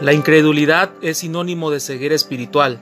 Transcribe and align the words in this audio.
La 0.00 0.12
incredulidad 0.12 0.90
es 1.00 1.18
sinónimo 1.18 1.70
de 1.70 1.80
ceguera 1.80 2.14
espiritual. 2.14 2.80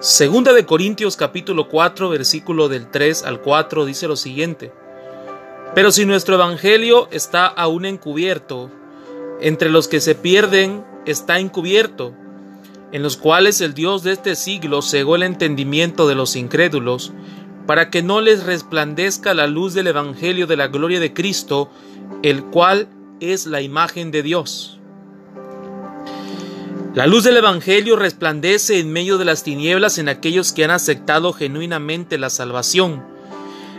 Segunda 0.00 0.52
de 0.52 0.66
Corintios 0.66 1.16
capítulo 1.16 1.68
4 1.68 2.08
versículo 2.08 2.68
del 2.68 2.90
3 2.90 3.24
al 3.24 3.40
4 3.40 3.86
dice 3.86 4.06
lo 4.06 4.16
siguiente. 4.16 4.70
Pero 5.74 5.90
si 5.90 6.04
nuestro 6.04 6.34
evangelio 6.34 7.08
está 7.10 7.46
aún 7.46 7.84
encubierto, 7.84 8.70
entre 9.40 9.70
los 9.70 9.88
que 9.88 10.00
se 10.00 10.14
pierden 10.14 10.84
está 11.06 11.38
encubierto, 11.38 12.12
en 12.92 13.02
los 13.02 13.16
cuales 13.16 13.60
el 13.60 13.74
Dios 13.74 14.02
de 14.02 14.12
este 14.12 14.34
siglo 14.34 14.82
cegó 14.82 15.16
el 15.16 15.22
entendimiento 15.22 16.08
de 16.08 16.14
los 16.14 16.36
incrédulos, 16.36 17.12
para 17.66 17.90
que 17.90 18.02
no 18.02 18.20
les 18.20 18.44
resplandezca 18.44 19.34
la 19.34 19.46
luz 19.46 19.74
del 19.74 19.88
evangelio 19.88 20.46
de 20.46 20.56
la 20.56 20.68
gloria 20.68 21.00
de 21.00 21.12
Cristo, 21.12 21.70
el 22.22 22.44
cual 22.44 22.88
es 23.20 23.46
la 23.46 23.60
imagen 23.60 24.10
de 24.10 24.22
Dios. 24.22 24.77
La 26.98 27.06
luz 27.06 27.22
del 27.22 27.36
Evangelio 27.36 27.94
resplandece 27.94 28.80
en 28.80 28.92
medio 28.92 29.18
de 29.18 29.24
las 29.24 29.44
tinieblas 29.44 29.98
en 29.98 30.08
aquellos 30.08 30.50
que 30.50 30.64
han 30.64 30.72
aceptado 30.72 31.32
genuinamente 31.32 32.18
la 32.18 32.28
salvación. 32.28 33.06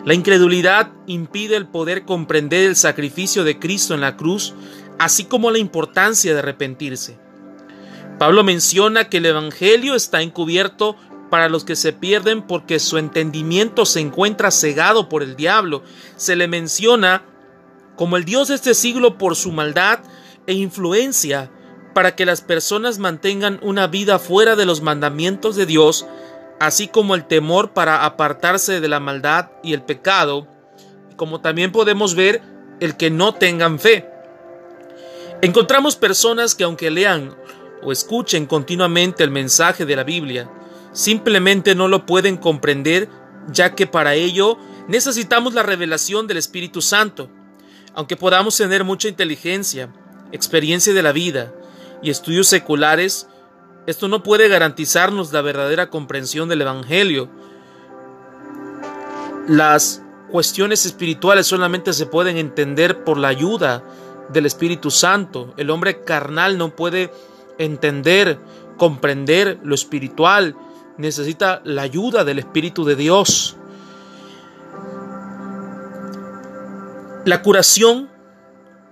La 0.06 0.14
incredulidad 0.14 0.94
impide 1.06 1.58
el 1.58 1.68
poder 1.68 2.06
comprender 2.06 2.64
el 2.64 2.78
sacrificio 2.78 3.44
de 3.44 3.60
Cristo 3.60 3.94
en 3.94 4.00
la 4.00 4.16
cruz, 4.16 4.54
así 5.00 5.26
como 5.26 5.52
la 5.52 5.58
importancia 5.58 6.32
de 6.32 6.40
arrepentirse. 6.40 7.20
Pablo 8.20 8.46
menciona 8.46 9.10
que 9.10 9.18
el 9.18 9.26
Evangelio 9.26 9.96
está 9.96 10.22
encubierto 10.22 10.96
para 11.30 11.50
los 11.50 11.66
que 11.66 11.76
se 11.76 11.92
pierden 11.92 12.42
porque 12.42 12.80
su 12.80 12.98
entendimiento 12.98 13.86
se 13.86 14.00
encuentra 14.00 14.50
cegado 14.50 15.10
por 15.10 15.24
el 15.24 15.36
diablo. 15.36 15.84
Se 16.16 16.38
le 16.38 16.48
menciona 16.48 17.24
como 17.98 18.16
el 18.16 18.24
Dios 18.24 18.48
de 18.48 18.56
este 18.56 18.74
siglo 18.74 19.18
por 19.18 19.36
su 19.36 19.52
maldad 19.52 20.00
e 20.48 20.54
influencia 20.54 21.52
para 22.00 22.16
que 22.16 22.26
las 22.26 22.40
personas 22.40 22.98
mantengan 22.98 23.60
una 23.62 23.88
vida 23.88 24.20
fuera 24.20 24.56
de 24.56 24.66
los 24.66 24.82
mandamientos 24.82 25.58
de 25.58 25.66
Dios, 25.66 26.06
así 26.58 26.88
como 26.88 27.14
el 27.14 27.28
temor 27.28 27.74
para 27.74 28.06
apartarse 28.06 28.80
de 28.80 28.88
la 28.88 29.02
maldad 29.02 29.52
y 29.64 29.74
el 29.74 29.82
pecado, 29.82 30.48
como 31.18 31.42
también 31.42 31.74
podemos 31.74 32.16
ver 32.16 32.42
el 32.80 32.96
que 32.96 33.10
no 33.12 33.34
tengan 33.34 33.80
fe. 33.80 34.10
Encontramos 35.42 35.98
personas 35.98 36.56
que 36.56 36.64
aunque 36.64 36.90
lean 36.90 37.36
o 37.84 37.92
escuchen 37.92 38.46
continuamente 38.46 39.26
el 39.26 39.30
mensaje 39.30 39.86
de 39.86 39.98
la 39.98 40.06
Biblia, 40.06 40.50
simplemente 40.94 41.76
no 41.76 41.90
lo 41.90 42.06
pueden 42.06 42.38
comprender, 42.38 43.10
ya 43.52 43.76
que 43.76 43.88
para 43.88 44.16
ello 44.16 44.58
necesitamos 44.88 45.54
la 45.54 45.64
revelación 45.64 46.28
del 46.28 46.38
Espíritu 46.38 46.82
Santo. 46.82 47.30
Aunque 47.94 48.16
podamos 48.16 48.56
tener 48.56 48.86
mucha 48.86 49.10
inteligencia, 49.10 49.94
experiencia 50.32 50.94
de 50.94 51.04
la 51.04 51.12
vida, 51.12 51.52
y 52.02 52.10
estudios 52.10 52.48
seculares, 52.48 53.28
esto 53.88 54.08
no 54.08 54.24
puede 54.24 54.48
garantizarnos 54.50 55.34
la 55.34 55.42
verdadera 55.42 55.90
comprensión 55.90 56.50
del 56.50 56.62
Evangelio. 56.62 57.30
Las 59.48 60.04
cuestiones 60.30 60.86
espirituales 60.86 61.48
solamente 61.48 61.94
se 61.94 62.06
pueden 62.06 62.38
entender 62.38 63.04
por 63.04 63.18
la 63.18 63.30
ayuda 63.30 63.84
del 64.32 64.46
Espíritu 64.46 64.92
Santo. 64.92 65.54
El 65.58 65.72
hombre 65.72 66.04
carnal 66.04 66.58
no 66.58 66.76
puede 66.76 67.12
entender, 67.58 68.40
comprender 68.78 69.60
lo 69.64 69.74
espiritual. 69.74 70.56
Necesita 70.98 71.62
la 71.64 71.82
ayuda 71.82 72.24
del 72.24 72.40
Espíritu 72.40 72.86
de 72.86 72.96
Dios. 72.96 73.58
La 77.26 77.42
curación 77.42 78.10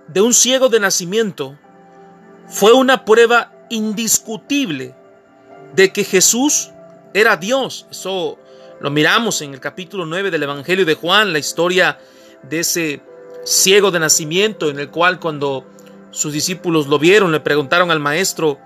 de 0.08 0.20
un 0.20 0.34
ciego 0.34 0.68
de 0.68 0.80
nacimiento 0.80 1.56
fue 2.48 2.72
una 2.72 3.04
prueba 3.04 3.52
indiscutible 3.68 4.94
de 5.74 5.92
que 5.92 6.04
Jesús 6.04 6.70
era 7.14 7.36
Dios. 7.36 7.86
Eso 7.90 8.38
lo 8.80 8.90
miramos 8.90 9.42
en 9.42 9.54
el 9.54 9.60
capítulo 9.60 10.06
9 10.06 10.30
del 10.30 10.42
Evangelio 10.42 10.86
de 10.86 10.94
Juan, 10.94 11.32
la 11.32 11.38
historia 11.38 11.98
de 12.42 12.60
ese 12.60 13.02
ciego 13.44 13.90
de 13.90 14.00
nacimiento 14.00 14.70
en 14.70 14.78
el 14.78 14.90
cual 14.90 15.20
cuando 15.20 15.66
sus 16.10 16.32
discípulos 16.32 16.86
lo 16.86 16.98
vieron 16.98 17.32
le 17.32 17.40
preguntaron 17.40 17.90
al 17.90 18.00
maestro 18.00 18.58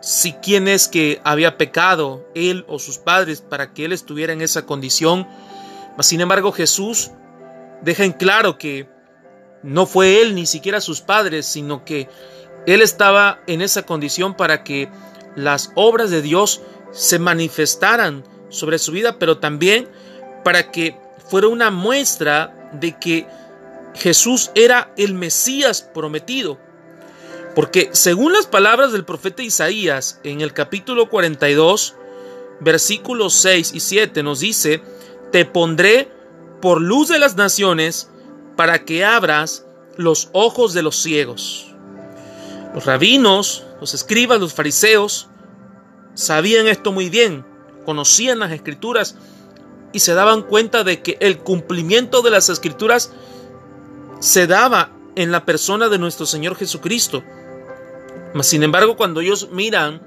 si 0.00 0.32
quién 0.34 0.68
es 0.68 0.88
que 0.88 1.20
había 1.24 1.58
pecado, 1.58 2.26
él 2.34 2.64
o 2.68 2.78
sus 2.78 2.98
padres, 2.98 3.40
para 3.40 3.72
que 3.72 3.84
él 3.86 3.92
estuviera 3.92 4.32
en 4.32 4.40
esa 4.40 4.64
condición. 4.64 5.26
Sin 6.00 6.20
embargo, 6.20 6.52
Jesús 6.52 7.10
deja 7.82 8.04
en 8.04 8.12
claro 8.12 8.56
que 8.56 8.88
no 9.62 9.84
fue 9.84 10.22
él 10.22 10.34
ni 10.34 10.46
siquiera 10.46 10.80
sus 10.80 11.00
padres, 11.00 11.46
sino 11.46 11.84
que 11.84 12.08
él 12.66 12.82
estaba 12.82 13.40
en 13.46 13.62
esa 13.62 13.84
condición 13.84 14.36
para 14.36 14.64
que 14.64 14.88
las 15.36 15.70
obras 15.74 16.10
de 16.10 16.22
Dios 16.22 16.62
se 16.92 17.18
manifestaran 17.18 18.24
sobre 18.48 18.78
su 18.78 18.92
vida, 18.92 19.18
pero 19.18 19.38
también 19.38 19.88
para 20.44 20.70
que 20.70 20.96
fuera 21.28 21.48
una 21.48 21.70
muestra 21.70 22.70
de 22.72 22.98
que 22.98 23.26
Jesús 23.94 24.50
era 24.54 24.92
el 24.96 25.14
Mesías 25.14 25.82
prometido. 25.82 26.58
Porque 27.54 27.90
según 27.92 28.32
las 28.32 28.46
palabras 28.46 28.92
del 28.92 29.04
profeta 29.04 29.42
Isaías 29.42 30.20
en 30.24 30.40
el 30.40 30.52
capítulo 30.52 31.08
42, 31.08 31.94
versículos 32.60 33.34
6 33.34 33.72
y 33.74 33.80
7 33.80 34.22
nos 34.22 34.40
dice, 34.40 34.82
te 35.32 35.44
pondré 35.44 36.10
por 36.60 36.80
luz 36.80 37.08
de 37.08 37.18
las 37.18 37.36
naciones 37.36 38.10
para 38.56 38.84
que 38.84 39.04
abras 39.04 39.64
los 39.96 40.28
ojos 40.32 40.74
de 40.74 40.82
los 40.82 40.96
ciegos. 40.96 41.65
Los 42.76 42.84
rabinos, 42.84 43.64
los 43.80 43.94
escribas, 43.94 44.38
los 44.38 44.52
fariseos 44.52 45.30
sabían 46.12 46.66
esto 46.66 46.92
muy 46.92 47.08
bien, 47.08 47.42
conocían 47.86 48.38
las 48.38 48.52
escrituras 48.52 49.16
y 49.94 50.00
se 50.00 50.12
daban 50.12 50.42
cuenta 50.42 50.84
de 50.84 51.00
que 51.00 51.16
el 51.20 51.38
cumplimiento 51.38 52.20
de 52.20 52.30
las 52.30 52.50
escrituras 52.50 53.14
se 54.20 54.46
daba 54.46 54.90
en 55.14 55.32
la 55.32 55.46
persona 55.46 55.88
de 55.88 55.98
nuestro 55.98 56.26
Señor 56.26 56.54
Jesucristo. 56.54 57.24
Mas 58.34 58.46
sin 58.46 58.62
embargo, 58.62 58.98
cuando 58.98 59.22
ellos 59.22 59.48
miran 59.50 60.02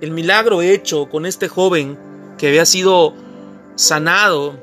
el 0.00 0.12
milagro 0.12 0.62
hecho 0.62 1.08
con 1.08 1.26
este 1.26 1.48
joven 1.48 1.98
que 2.38 2.46
había 2.46 2.66
sido 2.66 3.14
sanado, 3.74 4.62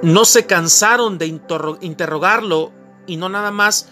no 0.00 0.24
se 0.24 0.46
cansaron 0.46 1.18
de 1.18 1.26
interrogarlo 1.26 2.72
y 3.06 3.18
no 3.18 3.28
nada 3.28 3.50
más 3.50 3.90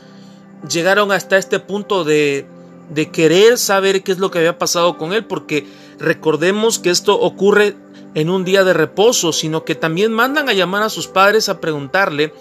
llegaron 0.68 1.12
hasta 1.12 1.36
este 1.36 1.58
punto 1.58 2.04
de, 2.04 2.46
de 2.90 3.10
querer 3.10 3.58
saber 3.58 4.02
qué 4.02 4.12
es 4.12 4.18
lo 4.18 4.30
que 4.30 4.38
había 4.38 4.58
pasado 4.58 4.98
con 4.98 5.12
él, 5.12 5.24
porque 5.24 5.66
recordemos 5.98 6.78
que 6.78 6.90
esto 6.90 7.18
ocurre 7.18 7.76
en 8.14 8.30
un 8.30 8.44
día 8.44 8.64
de 8.64 8.72
reposo, 8.72 9.32
sino 9.32 9.64
que 9.64 9.74
también 9.74 10.12
mandan 10.12 10.48
a 10.48 10.52
llamar 10.52 10.82
a 10.82 10.90
sus 10.90 11.08
padres 11.08 11.48
a 11.48 11.60
preguntarle 11.60 12.32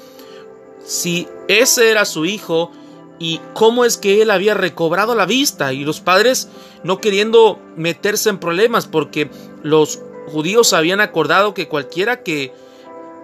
si 0.84 1.28
ese 1.48 1.92
era 1.92 2.06
su 2.06 2.26
hijo 2.26 2.72
y 3.20 3.40
cómo 3.54 3.86
es 3.86 3.98
que 3.98 4.22
él 4.22 4.32
había 4.32 4.54
recobrado 4.54 5.16
la 5.16 5.26
vista. 5.26 5.74
Y 5.74 5.86
los 5.86 6.02
padres 6.02 6.50
no 6.84 7.00
queriendo 7.00 7.60
meterse 7.78 8.30
en 8.30 8.40
problemas 8.40 8.88
porque 8.88 9.30
los 9.64 10.02
judíos 10.28 10.74
habían 10.74 11.02
acordado 11.02 11.54
que 11.54 11.68
cualquiera 11.68 12.24
que 12.24 12.54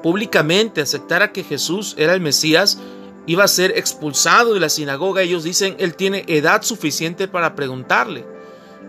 públicamente 0.03 0.81
aceptara 0.81 1.31
que 1.31 1.43
Jesús 1.43 1.95
era 1.97 2.13
el 2.13 2.21
Mesías 2.21 2.79
iba 3.27 3.43
a 3.43 3.47
ser 3.49 3.77
expulsado 3.77 4.53
de 4.55 4.59
la 4.59 4.69
sinagoga. 4.69 5.21
Ellos 5.21 5.43
dicen, 5.43 5.75
él 5.77 5.95
tiene 5.95 6.23
edad 6.27 6.63
suficiente 6.63 7.27
para 7.27 7.55
preguntarle. 7.55 8.25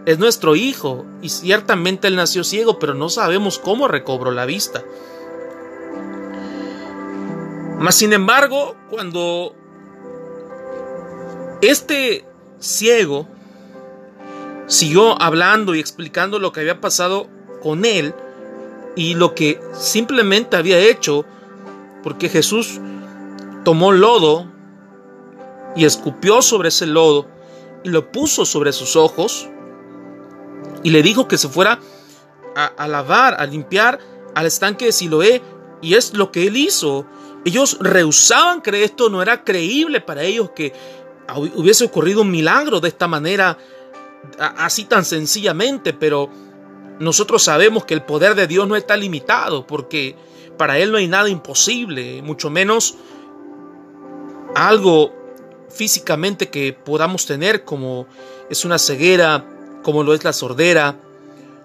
Es 0.07 0.19
nuestro 0.19 0.57
hijo 0.57 1.05
y 1.21 1.29
ciertamente 1.29 2.09
él 2.09 2.17
nació 2.17 2.45
ciego, 2.45 2.79
pero 2.79 2.95
no 2.95 3.11
sabemos 3.11 3.59
cómo 3.59 3.89
recobró 3.89 4.31
la 4.31 4.47
vista. 4.47 4.83
Mas 7.79 7.97
sin 7.97 8.13
embargo, 8.13 8.75
cuando 8.89 9.55
este 11.61 12.25
ciego 12.59 13.29
siguió 14.67 15.21
hablando 15.21 15.75
y 15.75 15.81
explicando 15.81 16.39
lo 16.39 16.53
que 16.53 16.61
había 16.61 16.81
pasado 16.81 17.29
con 17.63 17.85
él 17.85 18.15
y 18.97 19.15
lo 19.15 19.35
que 19.35 19.61
simplemente 19.73 20.57
había 20.57 20.79
hecho, 20.79 21.25
porque 22.03 22.29
Jesús 22.29 22.81
tomó 23.69 23.93
lodo 23.93 24.47
y 25.77 25.85
escupió 25.85 26.41
sobre 26.41 26.71
ese 26.71 26.87
lodo 26.87 27.27
y 27.85 27.91
lo 27.91 28.11
puso 28.11 28.47
sobre 28.47 28.73
sus 28.73 28.97
ojos 28.97 29.47
y 30.83 30.89
le 30.89 31.03
dijo 31.03 31.29
que 31.29 31.37
se 31.37 31.51
fuera 31.51 31.79
a, 32.57 32.89
lavar, 32.89 33.39
a 33.39 33.45
limpiar 33.45 33.99
al 34.35 34.47
estanque 34.47 34.87
de 34.87 34.93
Siloé 34.93 35.43
y 35.83 35.97
es 35.97 36.15
lo 36.15 36.33
que 36.33 36.47
él 36.47 36.57
hizo. 36.57 37.05
Ellos 37.45 37.77
rehusaban 37.79 38.63
que 38.63 38.85
esto 38.85 39.11
no 39.11 39.21
era 39.21 39.45
creíble 39.45 40.01
para 40.01 40.23
ellos 40.23 40.53
que 40.57 40.73
hubiese 41.55 41.85
ocurrido 41.85 42.23
un 42.23 42.31
milagro 42.31 42.81
de 42.81 42.89
esta 42.89 43.07
manera, 43.07 43.59
así 44.39 44.87
tan 44.87 45.05
sencillamente, 45.05 45.93
pero 45.93 46.31
nosotros 47.01 47.43
sabemos 47.43 47.85
que 47.85 47.93
el 47.93 48.03
poder 48.03 48.35
de 48.35 48.47
Dios 48.47 48.67
no 48.67 48.77
está 48.77 48.97
limitado, 48.97 49.67
porque 49.67 50.17
para 50.57 50.79
Él 50.79 50.91
no 50.91 50.97
hay 50.97 51.07
nada 51.07 51.29
imposible, 51.29 52.23
mucho 52.23 52.49
menos 52.49 52.97
algo 54.55 55.13
físicamente 55.69 56.49
que 56.49 56.73
podamos 56.73 57.27
tener, 57.27 57.65
como 57.65 58.07
es 58.51 58.65
una 58.65 58.79
ceguera, 58.79 59.45
como 59.83 60.03
lo 60.03 60.15
es 60.15 60.25
la 60.25 60.33
sordera, 60.33 60.97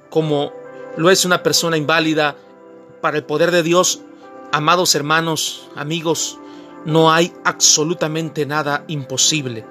como 0.09 0.53
lo 0.97 1.09
es 1.09 1.25
una 1.25 1.43
persona 1.43 1.77
inválida, 1.77 2.35
para 3.01 3.17
el 3.17 3.25
poder 3.25 3.51
de 3.51 3.63
Dios, 3.63 4.01
amados 4.51 4.95
hermanos, 4.95 5.69
amigos, 5.75 6.39
no 6.85 7.11
hay 7.11 7.33
absolutamente 7.43 8.45
nada 8.45 8.85
imposible. 8.87 9.65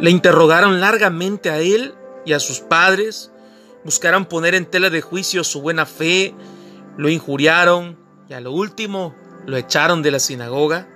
Le 0.00 0.10
interrogaron 0.10 0.80
largamente 0.80 1.50
a 1.50 1.58
él 1.58 1.94
y 2.24 2.32
a 2.32 2.40
sus 2.40 2.60
padres, 2.60 3.30
buscaron 3.84 4.26
poner 4.26 4.54
en 4.54 4.66
tela 4.66 4.90
de 4.90 5.00
juicio 5.00 5.44
su 5.44 5.62
buena 5.62 5.86
fe, 5.86 6.34
lo 6.96 7.08
injuriaron 7.08 7.96
y 8.28 8.34
a 8.34 8.40
lo 8.40 8.52
último 8.52 9.14
lo 9.46 9.56
echaron 9.56 10.02
de 10.02 10.10
la 10.10 10.18
sinagoga. 10.18 10.86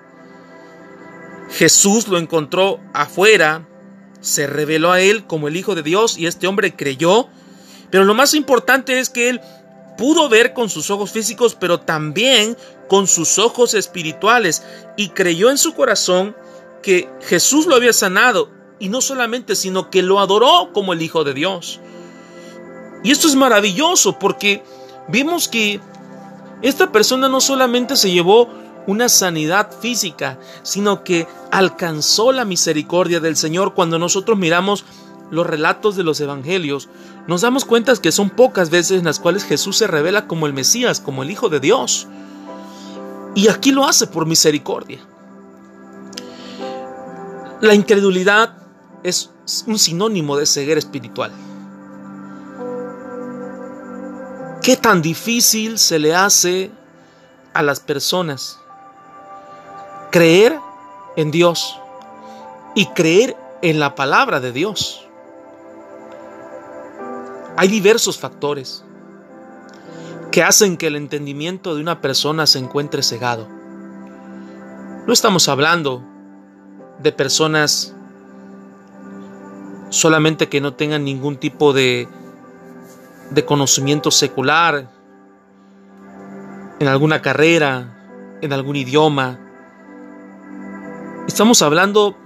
Jesús 1.50 2.08
lo 2.08 2.18
encontró 2.18 2.80
afuera, 2.92 3.66
se 4.20 4.46
reveló 4.46 4.92
a 4.92 5.00
él 5.00 5.26
como 5.26 5.48
el 5.48 5.56
Hijo 5.56 5.74
de 5.74 5.82
Dios 5.82 6.18
y 6.18 6.26
este 6.26 6.46
hombre 6.46 6.76
creyó, 6.76 7.28
pero 7.90 8.04
lo 8.04 8.14
más 8.14 8.34
importante 8.34 8.98
es 8.98 9.10
que 9.10 9.30
él 9.30 9.40
pudo 9.96 10.28
ver 10.28 10.52
con 10.52 10.70
sus 10.70 10.90
ojos 10.90 11.10
físicos, 11.10 11.56
pero 11.58 11.80
también 11.80 12.56
con 12.88 13.06
sus 13.06 13.38
ojos 13.38 13.74
espirituales 13.74 14.62
y 14.96 15.10
creyó 15.10 15.50
en 15.50 15.58
su 15.58 15.74
corazón 15.74 16.36
que 16.82 17.08
Jesús 17.22 17.66
lo 17.66 17.76
había 17.76 17.92
sanado 17.92 18.50
y 18.78 18.88
no 18.88 19.00
solamente, 19.00 19.54
sino 19.56 19.90
que 19.90 20.02
lo 20.02 20.20
adoró 20.20 20.70
como 20.72 20.92
el 20.92 21.02
Hijo 21.02 21.24
de 21.24 21.34
Dios. 21.34 21.80
Y 23.02 23.10
esto 23.10 23.28
es 23.28 23.34
maravilloso 23.34 24.18
porque 24.18 24.62
vimos 25.08 25.48
que 25.48 25.80
esta 26.62 26.92
persona 26.92 27.28
no 27.28 27.40
solamente 27.40 27.96
se 27.96 28.10
llevó 28.10 28.48
una 28.86 29.08
sanidad 29.08 29.70
física, 29.72 30.38
sino 30.62 31.04
que 31.04 31.26
alcanzó 31.50 32.32
la 32.32 32.44
misericordia 32.44 33.20
del 33.20 33.36
Señor 33.36 33.74
cuando 33.74 33.98
nosotros 33.98 34.38
miramos 34.38 34.84
los 35.30 35.46
relatos 35.46 35.96
de 35.96 36.02
los 36.02 36.20
evangelios, 36.20 36.88
nos 37.26 37.42
damos 37.42 37.64
cuenta 37.64 37.94
que 37.96 38.12
son 38.12 38.30
pocas 38.30 38.70
veces 38.70 38.98
en 38.98 39.04
las 39.04 39.20
cuales 39.20 39.44
Jesús 39.44 39.76
se 39.76 39.86
revela 39.86 40.26
como 40.26 40.46
el 40.46 40.52
Mesías, 40.52 41.00
como 41.00 41.22
el 41.22 41.30
Hijo 41.30 41.48
de 41.48 41.60
Dios. 41.60 42.08
Y 43.34 43.48
aquí 43.48 43.70
lo 43.70 43.84
hace 43.84 44.08
por 44.08 44.26
misericordia. 44.26 44.98
La 47.60 47.74
incredulidad 47.74 48.56
es 49.04 49.30
un 49.66 49.78
sinónimo 49.78 50.36
de 50.36 50.46
ceguera 50.46 50.78
espiritual. 50.78 51.30
¿Qué 54.62 54.76
tan 54.76 55.00
difícil 55.00 55.78
se 55.78 55.98
le 55.98 56.14
hace 56.14 56.70
a 57.54 57.62
las 57.62 57.80
personas 57.80 58.60
creer 60.10 60.58
en 61.16 61.30
Dios 61.30 61.78
y 62.74 62.86
creer 62.86 63.36
en 63.62 63.80
la 63.80 63.94
palabra 63.94 64.38
de 64.38 64.52
Dios? 64.52 65.06
Hay 67.56 67.68
diversos 67.68 68.18
factores 68.18 68.84
que 70.30 70.42
hacen 70.42 70.76
que 70.76 70.88
el 70.88 70.96
entendimiento 70.96 71.74
de 71.74 71.80
una 71.80 72.02
persona 72.02 72.46
se 72.46 72.58
encuentre 72.58 73.02
cegado. 73.02 73.48
No 75.06 75.12
estamos 75.12 75.48
hablando 75.48 76.02
de 77.02 77.12
personas 77.12 77.94
solamente 79.88 80.50
que 80.50 80.60
no 80.60 80.74
tengan 80.74 81.04
ningún 81.04 81.38
tipo 81.38 81.72
de, 81.72 82.08
de 83.30 83.44
conocimiento 83.44 84.10
secular 84.10 84.90
en 86.78 86.88
alguna 86.88 87.22
carrera, 87.22 88.38
en 88.40 88.52
algún 88.52 88.76
idioma. 88.76 89.38
Estamos 91.28 91.62
hablando 91.62 92.16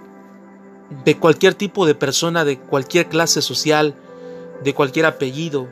de 1.05 1.17
cualquier 1.17 1.55
tipo 1.55 1.87
de 1.87 1.95
persona, 1.95 2.45
de 2.45 2.59
cualquier 2.59 3.09
clase 3.09 3.43
social, 3.43 3.95
de 4.63 4.75
cualquier 4.75 5.07
apellido. 5.07 5.69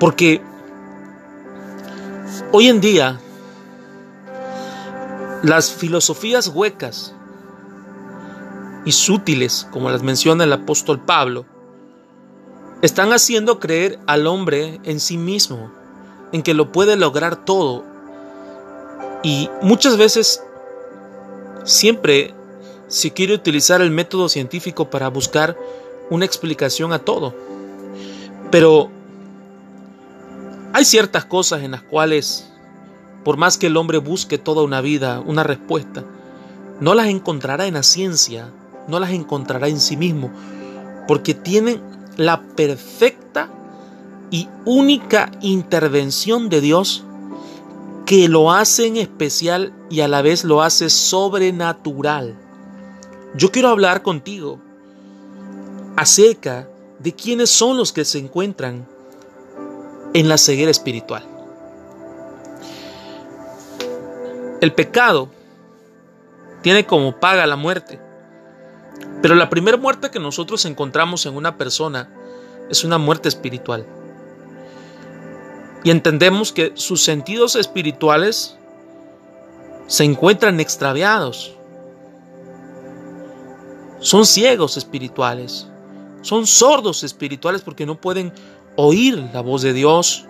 Porque 0.00 0.42
hoy 2.52 2.68
en 2.68 2.80
día 2.80 3.20
las 5.42 5.72
filosofías 5.72 6.48
huecas 6.48 7.14
y 8.86 8.92
sutiles, 8.92 9.68
como 9.70 9.90
las 9.90 10.02
menciona 10.02 10.44
el 10.44 10.52
apóstol 10.52 11.00
Pablo, 11.00 11.46
están 12.84 13.14
haciendo 13.14 13.60
creer 13.60 13.98
al 14.06 14.26
hombre 14.26 14.78
en 14.84 15.00
sí 15.00 15.16
mismo, 15.16 15.72
en 16.32 16.42
que 16.42 16.52
lo 16.52 16.70
puede 16.70 16.96
lograr 16.96 17.42
todo. 17.46 17.82
Y 19.22 19.48
muchas 19.62 19.96
veces, 19.96 20.42
siempre 21.64 22.34
se 22.88 23.10
quiere 23.12 23.32
utilizar 23.32 23.80
el 23.80 23.90
método 23.90 24.28
científico 24.28 24.90
para 24.90 25.08
buscar 25.08 25.56
una 26.10 26.26
explicación 26.26 26.92
a 26.92 26.98
todo. 26.98 27.34
Pero 28.50 28.90
hay 30.74 30.84
ciertas 30.84 31.24
cosas 31.24 31.62
en 31.62 31.70
las 31.70 31.82
cuales, 31.82 32.52
por 33.24 33.38
más 33.38 33.56
que 33.56 33.68
el 33.68 33.78
hombre 33.78 33.96
busque 33.96 34.36
toda 34.36 34.62
una 34.62 34.82
vida 34.82 35.22
una 35.24 35.42
respuesta, 35.42 36.04
no 36.80 36.92
las 36.92 37.06
encontrará 37.06 37.64
en 37.64 37.74
la 37.74 37.82
ciencia, 37.82 38.50
no 38.88 39.00
las 39.00 39.12
encontrará 39.12 39.68
en 39.68 39.80
sí 39.80 39.96
mismo, 39.96 40.30
porque 41.08 41.32
tienen 41.32 41.93
la 42.16 42.42
perfecta 42.42 43.50
y 44.30 44.48
única 44.64 45.30
intervención 45.40 46.48
de 46.48 46.60
Dios 46.60 47.04
que 48.06 48.28
lo 48.28 48.52
hace 48.52 48.86
en 48.86 48.96
especial 48.96 49.72
y 49.90 50.00
a 50.00 50.08
la 50.08 50.22
vez 50.22 50.44
lo 50.44 50.62
hace 50.62 50.90
sobrenatural. 50.90 52.36
Yo 53.34 53.50
quiero 53.50 53.68
hablar 53.68 54.02
contigo 54.02 54.60
acerca 55.96 56.68
de 56.98 57.12
quiénes 57.12 57.50
son 57.50 57.76
los 57.76 57.92
que 57.92 58.04
se 58.04 58.18
encuentran 58.18 58.86
en 60.12 60.28
la 60.28 60.38
ceguera 60.38 60.70
espiritual. 60.70 61.24
El 64.60 64.72
pecado 64.72 65.28
tiene 66.62 66.86
como 66.86 67.20
paga 67.20 67.46
la 67.46 67.56
muerte. 67.56 68.00
Pero 69.22 69.34
la 69.34 69.48
primera 69.48 69.76
muerte 69.76 70.10
que 70.10 70.20
nosotros 70.20 70.64
encontramos 70.64 71.26
en 71.26 71.34
una 71.34 71.56
persona 71.56 72.10
es 72.68 72.84
una 72.84 72.98
muerte 72.98 73.28
espiritual. 73.28 73.86
Y 75.82 75.90
entendemos 75.90 76.52
que 76.52 76.72
sus 76.74 77.02
sentidos 77.02 77.56
espirituales 77.56 78.56
se 79.86 80.04
encuentran 80.04 80.60
extraviados. 80.60 81.54
Son 84.00 84.26
ciegos 84.26 84.76
espirituales. 84.76 85.66
Son 86.22 86.46
sordos 86.46 87.04
espirituales 87.04 87.62
porque 87.62 87.86
no 87.86 88.00
pueden 88.00 88.32
oír 88.76 89.22
la 89.32 89.40
voz 89.40 89.62
de 89.62 89.72
Dios. 89.72 90.26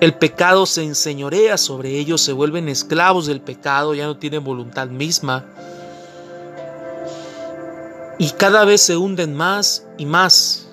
El 0.00 0.14
pecado 0.14 0.66
se 0.66 0.82
enseñorea 0.82 1.56
sobre 1.56 1.98
ellos, 1.98 2.20
se 2.20 2.32
vuelven 2.32 2.68
esclavos 2.68 3.26
del 3.26 3.40
pecado, 3.40 3.94
ya 3.94 4.06
no 4.06 4.16
tienen 4.16 4.44
voluntad 4.44 4.88
misma. 4.88 5.44
Y 8.18 8.30
cada 8.30 8.64
vez 8.64 8.80
se 8.80 8.96
hunden 8.96 9.34
más 9.34 9.86
y 9.98 10.06
más. 10.06 10.68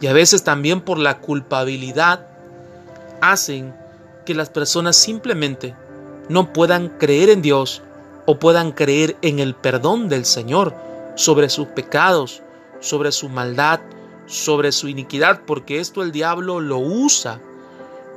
Y 0.00 0.06
a 0.06 0.12
veces 0.12 0.42
también 0.42 0.80
por 0.80 0.98
la 0.98 1.20
culpabilidad 1.20 2.26
hacen 3.20 3.74
que 4.26 4.34
las 4.34 4.50
personas 4.50 4.96
simplemente 4.96 5.76
no 6.28 6.52
puedan 6.52 6.88
creer 6.98 7.30
en 7.30 7.42
Dios 7.42 7.82
o 8.26 8.38
puedan 8.38 8.72
creer 8.72 9.16
en 9.22 9.38
el 9.38 9.54
perdón 9.54 10.08
del 10.08 10.24
Señor 10.24 10.74
sobre 11.14 11.48
sus 11.48 11.68
pecados 11.68 12.42
sobre 12.82 13.12
su 13.12 13.28
maldad, 13.28 13.80
sobre 14.26 14.72
su 14.72 14.88
iniquidad, 14.88 15.42
porque 15.46 15.80
esto 15.80 16.02
el 16.02 16.12
diablo 16.12 16.60
lo 16.60 16.78
usa 16.78 17.40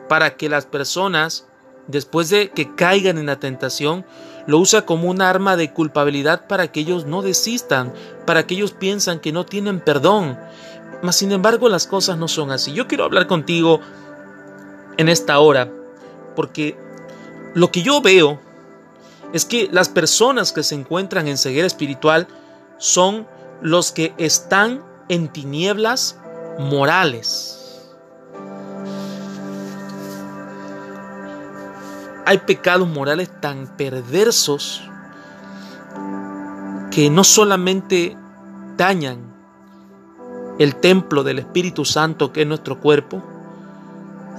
para 0.10 0.36
que 0.36 0.50
las 0.50 0.65
personas, 0.65 1.48
después 1.88 2.29
de 2.29 2.50
que 2.50 2.75
caigan 2.75 3.17
en 3.17 3.27
la 3.27 3.39
tentación, 3.39 4.05
lo 4.47 4.59
usa 4.59 4.85
como 4.85 5.09
un 5.09 5.21
arma 5.21 5.55
de 5.55 5.71
culpabilidad 5.71 6.47
para 6.47 6.71
que 6.71 6.81
ellos 6.81 7.05
no 7.05 7.21
desistan, 7.21 7.93
para 8.25 8.45
que 8.45 8.55
ellos 8.55 8.71
piensan 8.71 9.19
que 9.19 9.31
no 9.31 9.45
tienen 9.45 9.79
perdón. 9.79 10.37
Mas 11.01 11.15
sin 11.17 11.31
embargo 11.31 11.69
las 11.69 11.87
cosas 11.87 12.17
no 12.17 12.27
son 12.27 12.51
así. 12.51 12.73
Yo 12.73 12.87
quiero 12.87 13.03
hablar 13.03 13.27
contigo 13.27 13.79
en 14.97 15.09
esta 15.09 15.39
hora, 15.39 15.71
porque 16.35 16.77
lo 17.53 17.71
que 17.71 17.81
yo 17.81 18.01
veo 18.01 18.39
es 19.33 19.45
que 19.45 19.67
las 19.71 19.89
personas 19.89 20.53
que 20.53 20.63
se 20.63 20.75
encuentran 20.75 21.27
en 21.27 21.37
ceguera 21.37 21.67
espiritual 21.67 22.27
son 22.77 23.27
los 23.61 23.91
que 23.91 24.13
están 24.17 24.83
en 25.09 25.27
tinieblas 25.27 26.19
morales. 26.59 27.64
Hay 32.25 32.39
pecados 32.39 32.88
morales 32.88 33.29
tan 33.39 33.67
perversos 33.77 34.82
que 36.89 37.12
no 37.12 37.24
solamente 37.24 38.17
dañan 38.77 39.34
el 40.58 40.75
templo 40.75 41.24
del 41.24 41.38
Espíritu 41.38 41.86
Santo 41.86 42.34
que 42.34 42.41
es 42.41 42.48
nuestro 42.48 42.79
cuerpo, 42.79 43.22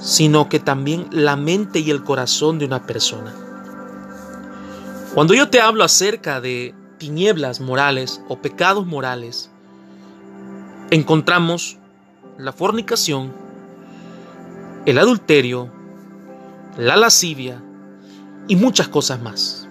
sino 0.00 0.48
que 0.48 0.58
también 0.58 1.06
la 1.12 1.36
mente 1.36 1.78
y 1.78 1.90
el 1.90 2.02
corazón 2.02 2.58
de 2.58 2.64
una 2.64 2.86
persona. 2.86 3.32
Cuando 5.14 5.34
yo 5.34 5.48
te 5.48 5.60
hablo 5.60 5.84
acerca 5.84 6.40
de 6.40 6.74
tinieblas 6.98 7.60
morales 7.60 8.20
o 8.28 8.38
pecados 8.38 8.84
morales, 8.84 9.48
encontramos 10.90 11.78
la 12.36 12.52
fornicación, 12.52 13.32
el 14.86 14.98
adulterio, 14.98 15.70
la 16.78 16.96
lascivia 16.96 17.62
y 18.48 18.56
muchas 18.56 18.88
cosas 18.88 19.20
más. 19.20 19.68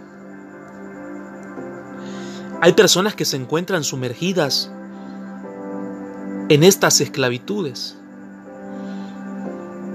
Hay 2.62 2.74
personas 2.74 3.16
que 3.16 3.26
se 3.26 3.38
encuentran 3.38 3.84
sumergidas 3.84 4.72
en 6.50 6.64
estas 6.64 7.02
esclavitudes 7.02 7.98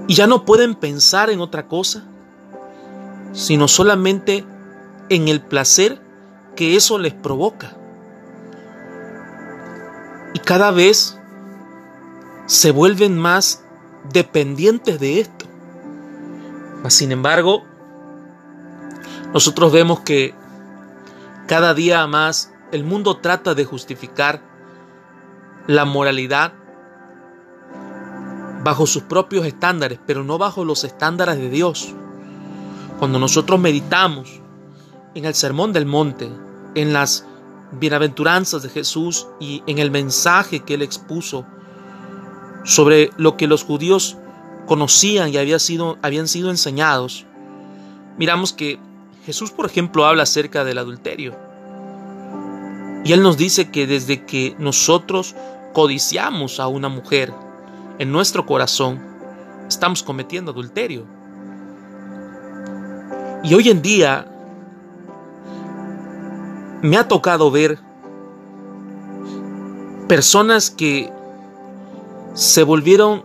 y 0.07 0.13
ya 0.13 0.27
no 0.27 0.45
pueden 0.45 0.75
pensar 0.75 1.29
en 1.29 1.39
otra 1.39 1.67
cosa, 1.67 2.03
sino 3.33 3.67
solamente 3.67 4.45
en 5.09 5.27
el 5.27 5.41
placer 5.41 6.01
que 6.55 6.75
eso 6.75 6.99
les 6.99 7.13
provoca. 7.13 7.75
Y 10.33 10.39
cada 10.39 10.71
vez 10.71 11.17
se 12.45 12.71
vuelven 12.71 13.17
más 13.17 13.63
dependientes 14.11 14.99
de 14.99 15.21
esto. 15.21 15.45
Mas, 16.83 16.93
sin 16.93 17.11
embargo, 17.11 17.63
nosotros 19.33 19.71
vemos 19.71 20.01
que 20.01 20.33
cada 21.47 21.73
día 21.73 22.05
más 22.07 22.53
el 22.71 22.83
mundo 22.83 23.17
trata 23.17 23.53
de 23.53 23.65
justificar 23.65 24.41
la 25.67 25.85
moralidad 25.85 26.53
bajo 28.63 28.85
sus 28.85 29.03
propios 29.03 29.45
estándares, 29.45 29.99
pero 30.05 30.23
no 30.23 30.37
bajo 30.37 30.65
los 30.65 30.83
estándares 30.83 31.37
de 31.37 31.49
Dios. 31.49 31.93
Cuando 32.99 33.19
nosotros 33.19 33.59
meditamos 33.59 34.41
en 35.15 35.25
el 35.25 35.33
Sermón 35.33 35.73
del 35.73 35.85
Monte, 35.85 36.31
en 36.75 36.93
las 36.93 37.25
bienaventuranzas 37.71 38.63
de 38.63 38.69
Jesús 38.69 39.27
y 39.39 39.63
en 39.65 39.79
el 39.79 39.91
mensaje 39.91 40.61
que 40.61 40.75
él 40.75 40.81
expuso 40.81 41.45
sobre 42.63 43.09
lo 43.17 43.37
que 43.37 43.47
los 43.47 43.63
judíos 43.63 44.17
conocían 44.67 45.29
y 45.29 45.37
había 45.37 45.57
sido, 45.57 45.97
habían 46.01 46.27
sido 46.27 46.49
enseñados, 46.49 47.25
miramos 48.17 48.53
que 48.53 48.79
Jesús, 49.25 49.51
por 49.51 49.65
ejemplo, 49.65 50.05
habla 50.05 50.23
acerca 50.23 50.63
del 50.63 50.77
adulterio. 50.77 51.35
Y 53.03 53.13
él 53.13 53.23
nos 53.23 53.37
dice 53.37 53.71
que 53.71 53.87
desde 53.87 54.25
que 54.25 54.55
nosotros 54.59 55.35
codiciamos 55.73 56.59
a 56.59 56.67
una 56.67 56.89
mujer, 56.89 57.33
en 57.99 58.11
nuestro 58.11 58.45
corazón, 58.45 58.99
estamos 59.67 60.01
cometiendo 60.01 60.51
adulterio. 60.51 61.05
Y 63.43 63.53
hoy 63.53 63.69
en 63.69 63.81
día 63.81 64.27
me 66.81 66.97
ha 66.97 67.07
tocado 67.07 67.51
ver 67.51 67.79
personas 70.07 70.71
que 70.71 71.11
se 72.33 72.63
volvieron 72.63 73.23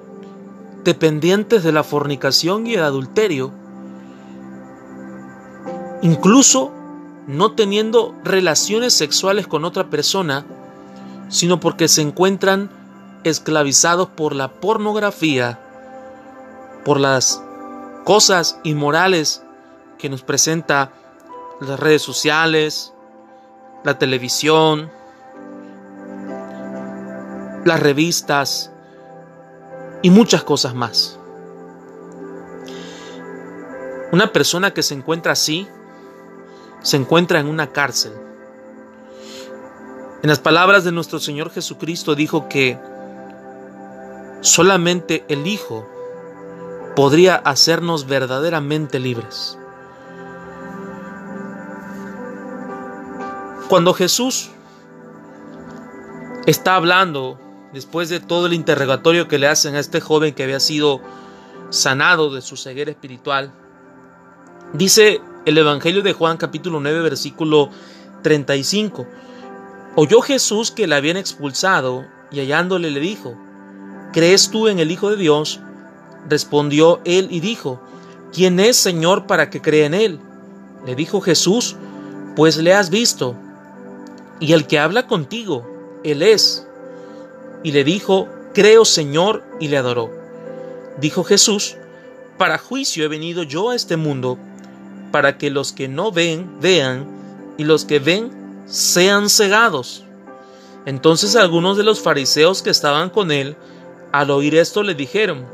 dependientes 0.84 1.64
de 1.64 1.72
la 1.72 1.82
fornicación 1.82 2.66
y 2.66 2.74
el 2.74 2.82
adulterio, 2.82 3.52
incluso 6.06 6.70
no 7.26 7.56
teniendo 7.56 8.14
relaciones 8.22 8.94
sexuales 8.94 9.48
con 9.48 9.64
otra 9.64 9.90
persona, 9.90 10.46
sino 11.28 11.58
porque 11.58 11.88
se 11.88 12.00
encuentran 12.00 12.70
esclavizados 13.24 14.06
por 14.10 14.32
la 14.32 14.52
pornografía, 14.52 15.58
por 16.84 17.00
las 17.00 17.42
cosas 18.04 18.60
inmorales 18.62 19.42
que 19.98 20.08
nos 20.08 20.22
presenta 20.22 20.92
las 21.60 21.80
redes 21.80 22.02
sociales, 22.02 22.92
la 23.82 23.98
televisión, 23.98 24.88
las 27.64 27.80
revistas 27.80 28.70
y 30.02 30.10
muchas 30.10 30.44
cosas 30.44 30.72
más. 30.72 31.18
Una 34.12 34.32
persona 34.32 34.72
que 34.72 34.84
se 34.84 34.94
encuentra 34.94 35.32
así 35.32 35.66
se 36.82 36.96
encuentra 36.96 37.40
en 37.40 37.48
una 37.48 37.72
cárcel. 37.72 38.12
En 40.22 40.28
las 40.28 40.38
palabras 40.38 40.84
de 40.84 40.92
nuestro 40.92 41.18
Señor 41.18 41.50
Jesucristo 41.50 42.14
dijo 42.14 42.48
que 42.48 42.78
Solamente 44.46 45.24
el 45.28 45.46
Hijo 45.46 45.88
podría 46.94 47.34
hacernos 47.34 48.06
verdaderamente 48.06 49.00
libres. 49.00 49.58
Cuando 53.68 53.92
Jesús 53.92 54.50
está 56.46 56.76
hablando, 56.76 57.40
después 57.72 58.08
de 58.08 58.20
todo 58.20 58.46
el 58.46 58.52
interrogatorio 58.52 59.26
que 59.26 59.40
le 59.40 59.48
hacen 59.48 59.74
a 59.74 59.80
este 59.80 60.00
joven 60.00 60.32
que 60.32 60.44
había 60.44 60.60
sido 60.60 61.00
sanado 61.70 62.32
de 62.32 62.40
su 62.40 62.56
ceguera 62.56 62.92
espiritual, 62.92 63.50
dice 64.72 65.20
el 65.46 65.56
Evangelio 65.56 66.02
de 66.02 66.12
Juan 66.12 66.38
capítulo 66.38 66.80
9 66.80 67.02
versículo 67.02 67.70
35, 68.22 69.06
oyó 69.94 70.20
Jesús 70.20 70.72
que 70.72 70.88
le 70.88 70.96
habían 70.96 71.16
expulsado 71.16 72.04
y 72.32 72.40
hallándole 72.40 72.90
le 72.90 72.98
dijo, 72.98 73.38
¿Crees 74.12 74.50
tú 74.50 74.66
en 74.66 74.80
el 74.80 74.90
Hijo 74.90 75.08
de 75.08 75.16
Dios? 75.16 75.60
Respondió 76.28 77.00
él 77.04 77.28
y 77.30 77.38
dijo, 77.38 77.80
¿quién 78.32 78.58
es 78.58 78.76
Señor 78.76 79.28
para 79.28 79.48
que 79.48 79.62
crea 79.62 79.86
en 79.86 79.94
él? 79.94 80.18
Le 80.84 80.96
dijo 80.96 81.20
Jesús, 81.20 81.76
pues 82.34 82.56
le 82.56 82.74
has 82.74 82.90
visto, 82.90 83.36
y 84.40 84.52
el 84.52 84.66
que 84.66 84.80
habla 84.80 85.06
contigo, 85.06 85.64
él 86.02 86.22
es. 86.22 86.66
Y 87.62 87.70
le 87.70 87.84
dijo, 87.84 88.28
creo 88.52 88.84
Señor, 88.84 89.44
y 89.60 89.68
le 89.68 89.76
adoró. 89.76 90.10
Dijo 91.00 91.22
Jesús, 91.22 91.76
para 92.36 92.58
juicio 92.58 93.04
he 93.04 93.08
venido 93.08 93.44
yo 93.44 93.70
a 93.70 93.76
este 93.76 93.96
mundo, 93.96 94.38
para 95.10 95.38
que 95.38 95.50
los 95.50 95.72
que 95.72 95.88
no 95.88 96.12
ven, 96.12 96.60
vean, 96.60 97.06
y 97.56 97.64
los 97.64 97.84
que 97.84 97.98
ven, 97.98 98.64
sean 98.66 99.28
cegados. 99.28 100.04
Entonces 100.84 101.36
algunos 101.36 101.76
de 101.76 101.82
los 101.82 102.00
fariseos 102.00 102.62
que 102.62 102.70
estaban 102.70 103.10
con 103.10 103.32
él, 103.32 103.56
al 104.12 104.30
oír 104.30 104.54
esto 104.54 104.82
le 104.82 104.94
dijeron, 104.94 105.46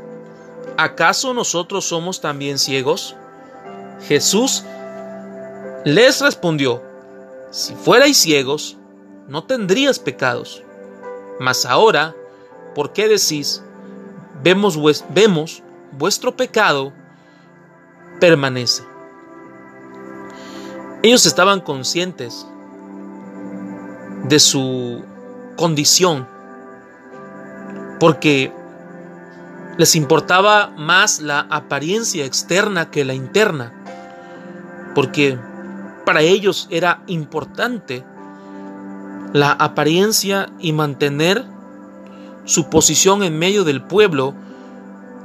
¿acaso 0.77 1.33
nosotros 1.33 1.85
somos 1.85 2.21
también 2.21 2.59
ciegos? 2.59 3.15
Jesús 4.07 4.63
les 5.85 6.21
respondió, 6.21 6.81
si 7.51 7.73
fuerais 7.75 8.17
ciegos, 8.17 8.77
no 9.27 9.43
tendrías 9.43 9.99
pecados. 9.99 10.63
Mas 11.39 11.65
ahora, 11.65 12.15
¿por 12.75 12.93
qué 12.93 13.07
decís, 13.07 13.63
vemos, 14.43 14.79
vemos 15.09 15.63
vuestro 15.91 16.35
pecado 16.35 16.93
permanece? 18.19 18.92
Ellos 21.05 21.25
estaban 21.25 21.59
conscientes 21.59 22.47
de 24.23 24.39
su 24.39 25.03
condición 25.57 26.29
porque 27.99 28.53
les 29.77 29.97
importaba 29.97 30.69
más 30.77 31.19
la 31.19 31.41
apariencia 31.41 32.23
externa 32.23 32.89
que 32.89 33.03
la 33.03 33.13
interna, 33.13 33.73
porque 34.95 35.37
para 36.05 36.21
ellos 36.21 36.69
era 36.71 37.03
importante 37.07 38.05
la 39.33 39.51
apariencia 39.51 40.53
y 40.59 40.71
mantener 40.71 41.43
su 42.45 42.69
posición 42.69 43.23
en 43.23 43.37
medio 43.37 43.65
del 43.65 43.83
pueblo 43.83 44.35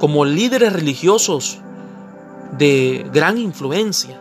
como 0.00 0.24
líderes 0.24 0.72
religiosos 0.72 1.60
de 2.58 3.08
gran 3.12 3.38
influencia. 3.38 4.20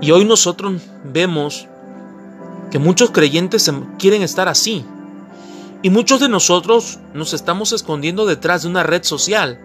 Y 0.00 0.10
hoy 0.12 0.24
nosotros 0.24 0.82
vemos 1.04 1.68
que 2.70 2.78
muchos 2.78 3.10
creyentes 3.10 3.70
quieren 3.98 4.22
estar 4.22 4.48
así, 4.48 4.84
y 5.82 5.88
muchos 5.88 6.20
de 6.20 6.28
nosotros 6.28 6.98
nos 7.14 7.32
estamos 7.32 7.72
escondiendo 7.72 8.26
detrás 8.26 8.62
de 8.62 8.68
una 8.68 8.82
red 8.82 9.02
social. 9.02 9.58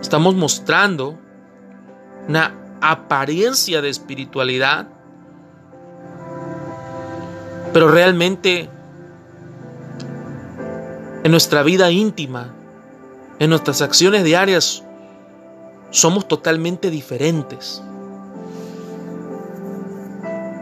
Estamos 0.00 0.34
mostrando 0.34 1.18
una 2.28 2.52
apariencia 2.80 3.80
de 3.80 3.88
espiritualidad, 3.88 4.88
pero 7.72 7.88
realmente 7.88 8.68
en 11.22 11.30
nuestra 11.30 11.62
vida 11.62 11.92
íntima, 11.92 12.52
en 13.38 13.50
nuestras 13.50 13.82
acciones 13.82 14.24
diarias, 14.24 14.82
somos 15.90 16.26
totalmente 16.26 16.90
diferentes. 16.90 17.82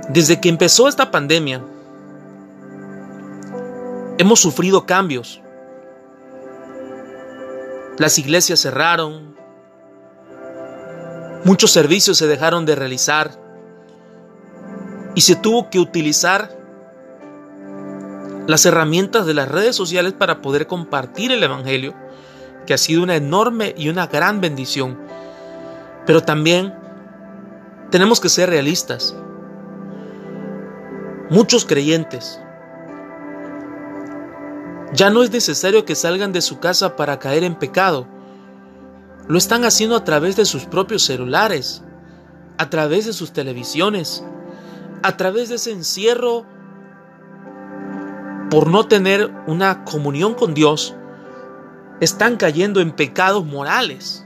Desde 0.08 0.40
que 0.40 0.48
empezó 0.48 0.88
esta 0.88 1.10
pandemia, 1.10 1.62
Hemos 4.16 4.38
sufrido 4.38 4.86
cambios. 4.86 5.40
Las 7.98 8.16
iglesias 8.18 8.60
cerraron. 8.60 9.34
Muchos 11.44 11.72
servicios 11.72 12.16
se 12.18 12.28
dejaron 12.28 12.64
de 12.64 12.76
realizar. 12.76 13.32
Y 15.16 15.22
se 15.22 15.34
tuvo 15.34 15.68
que 15.68 15.80
utilizar 15.80 16.56
las 18.46 18.64
herramientas 18.66 19.26
de 19.26 19.34
las 19.34 19.48
redes 19.48 19.74
sociales 19.74 20.12
para 20.12 20.40
poder 20.40 20.68
compartir 20.68 21.32
el 21.32 21.42
Evangelio, 21.42 21.94
que 22.66 22.74
ha 22.74 22.78
sido 22.78 23.02
una 23.02 23.16
enorme 23.16 23.74
y 23.76 23.88
una 23.88 24.06
gran 24.06 24.40
bendición. 24.40 24.96
Pero 26.06 26.22
también 26.22 26.72
tenemos 27.90 28.20
que 28.20 28.28
ser 28.28 28.48
realistas. 28.48 29.16
Muchos 31.30 31.64
creyentes 31.64 32.40
ya 34.92 35.10
no 35.10 35.22
es 35.22 35.30
necesario 35.32 35.84
que 35.84 35.96
salgan 35.96 36.32
de 36.32 36.40
su 36.40 36.60
casa 36.60 36.94
para 36.94 37.18
caer 37.18 37.42
en 37.42 37.56
pecado. 37.56 38.06
Lo 39.26 39.38
están 39.38 39.64
haciendo 39.64 39.96
a 39.96 40.04
través 40.04 40.36
de 40.36 40.44
sus 40.44 40.66
propios 40.66 41.02
celulares, 41.02 41.82
a 42.58 42.70
través 42.70 43.06
de 43.06 43.12
sus 43.12 43.32
televisiones, 43.32 44.24
a 45.02 45.16
través 45.16 45.48
de 45.48 45.56
ese 45.56 45.72
encierro 45.72 46.46
por 48.50 48.68
no 48.68 48.86
tener 48.86 49.32
una 49.46 49.84
comunión 49.84 50.34
con 50.34 50.54
Dios. 50.54 50.94
Están 52.00 52.36
cayendo 52.36 52.80
en 52.80 52.92
pecados 52.92 53.44
morales. 53.44 54.24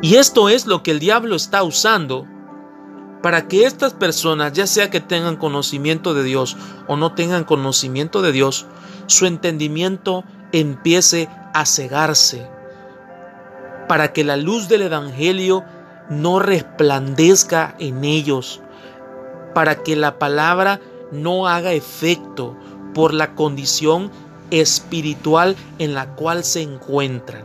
Y 0.00 0.14
esto 0.14 0.48
es 0.48 0.66
lo 0.66 0.82
que 0.82 0.92
el 0.92 0.98
diablo 0.98 1.36
está 1.36 1.62
usando 1.62 2.26
para 3.26 3.48
que 3.48 3.66
estas 3.66 3.92
personas, 3.92 4.52
ya 4.52 4.68
sea 4.68 4.88
que 4.88 5.00
tengan 5.00 5.34
conocimiento 5.34 6.14
de 6.14 6.22
Dios 6.22 6.56
o 6.86 6.94
no 6.96 7.12
tengan 7.12 7.42
conocimiento 7.42 8.22
de 8.22 8.30
Dios, 8.30 8.66
su 9.08 9.26
entendimiento 9.26 10.22
empiece 10.52 11.28
a 11.52 11.66
cegarse, 11.66 12.48
para 13.88 14.12
que 14.12 14.22
la 14.22 14.36
luz 14.36 14.68
del 14.68 14.82
Evangelio 14.82 15.64
no 16.08 16.38
resplandezca 16.38 17.74
en 17.80 18.04
ellos, 18.04 18.60
para 19.56 19.82
que 19.82 19.96
la 19.96 20.20
palabra 20.20 20.78
no 21.10 21.48
haga 21.48 21.72
efecto 21.72 22.56
por 22.94 23.12
la 23.12 23.34
condición 23.34 24.12
espiritual 24.52 25.56
en 25.80 25.94
la 25.94 26.14
cual 26.14 26.44
se 26.44 26.62
encuentran. 26.62 27.42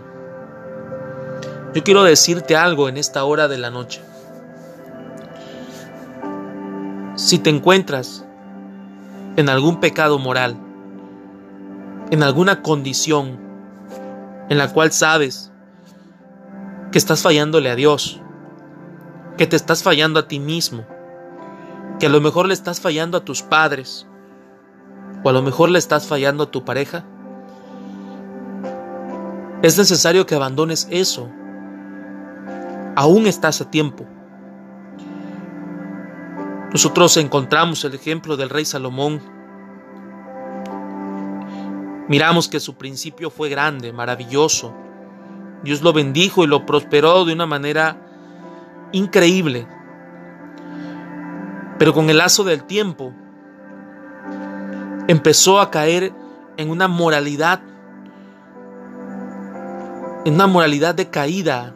Yo 1.73 1.81
quiero 1.83 2.03
decirte 2.03 2.55
algo 2.55 2.87
en 2.87 2.97
esta 2.97 3.23
hora 3.23 3.47
de 3.47 3.57
la 3.57 3.71
noche. 3.71 4.10
Si 7.15 7.39
te 7.39 7.49
encuentras 7.49 8.25
en 9.35 9.49
algún 9.49 9.79
pecado 9.79 10.17
moral, 10.19 10.55
en 12.09 12.23
alguna 12.23 12.61
condición 12.61 13.39
en 14.49 14.57
la 14.57 14.71
cual 14.73 14.91
sabes 14.91 15.51
que 16.91 16.97
estás 16.97 17.21
fallándole 17.21 17.69
a 17.69 17.75
Dios, 17.75 18.21
que 19.37 19.47
te 19.47 19.55
estás 19.55 19.83
fallando 19.83 20.19
a 20.19 20.27
ti 20.27 20.39
mismo, 20.39 20.85
que 21.99 22.07
a 22.07 22.09
lo 22.09 22.19
mejor 22.19 22.47
le 22.47 22.53
estás 22.53 22.81
fallando 22.81 23.17
a 23.17 23.25
tus 23.25 23.41
padres, 23.41 24.07
o 25.23 25.29
a 25.29 25.33
lo 25.33 25.41
mejor 25.41 25.69
le 25.69 25.79
estás 25.79 26.07
fallando 26.07 26.43
a 26.43 26.51
tu 26.51 26.65
pareja, 26.65 27.05
es 29.61 29.77
necesario 29.77 30.25
que 30.25 30.35
abandones 30.35 30.87
eso. 30.89 31.29
Aún 32.95 33.27
estás 33.27 33.61
a 33.61 33.69
tiempo. 33.69 34.05
Nosotros 36.71 37.17
encontramos 37.17 37.83
el 37.83 37.95
ejemplo 37.95 38.37
del 38.37 38.49
rey 38.49 38.63
Salomón. 38.63 39.21
Miramos 42.07 42.47
que 42.47 42.61
su 42.61 42.75
principio 42.75 43.29
fue 43.29 43.49
grande, 43.49 43.91
maravilloso. 43.91 44.73
Dios 45.63 45.81
lo 45.81 45.91
bendijo 45.91 46.45
y 46.45 46.47
lo 46.47 46.65
prosperó 46.65 47.25
de 47.25 47.33
una 47.33 47.45
manera 47.45 47.97
increíble. 48.93 49.67
Pero 51.77 51.93
con 51.93 52.09
el 52.09 52.17
lazo 52.17 52.45
del 52.45 52.63
tiempo 52.63 53.11
empezó 55.09 55.59
a 55.59 55.71
caer 55.71 56.13
en 56.55 56.69
una 56.69 56.87
moralidad, 56.87 57.59
en 60.23 60.35
una 60.35 60.47
moralidad 60.47 60.95
de 60.95 61.09
caída. 61.09 61.75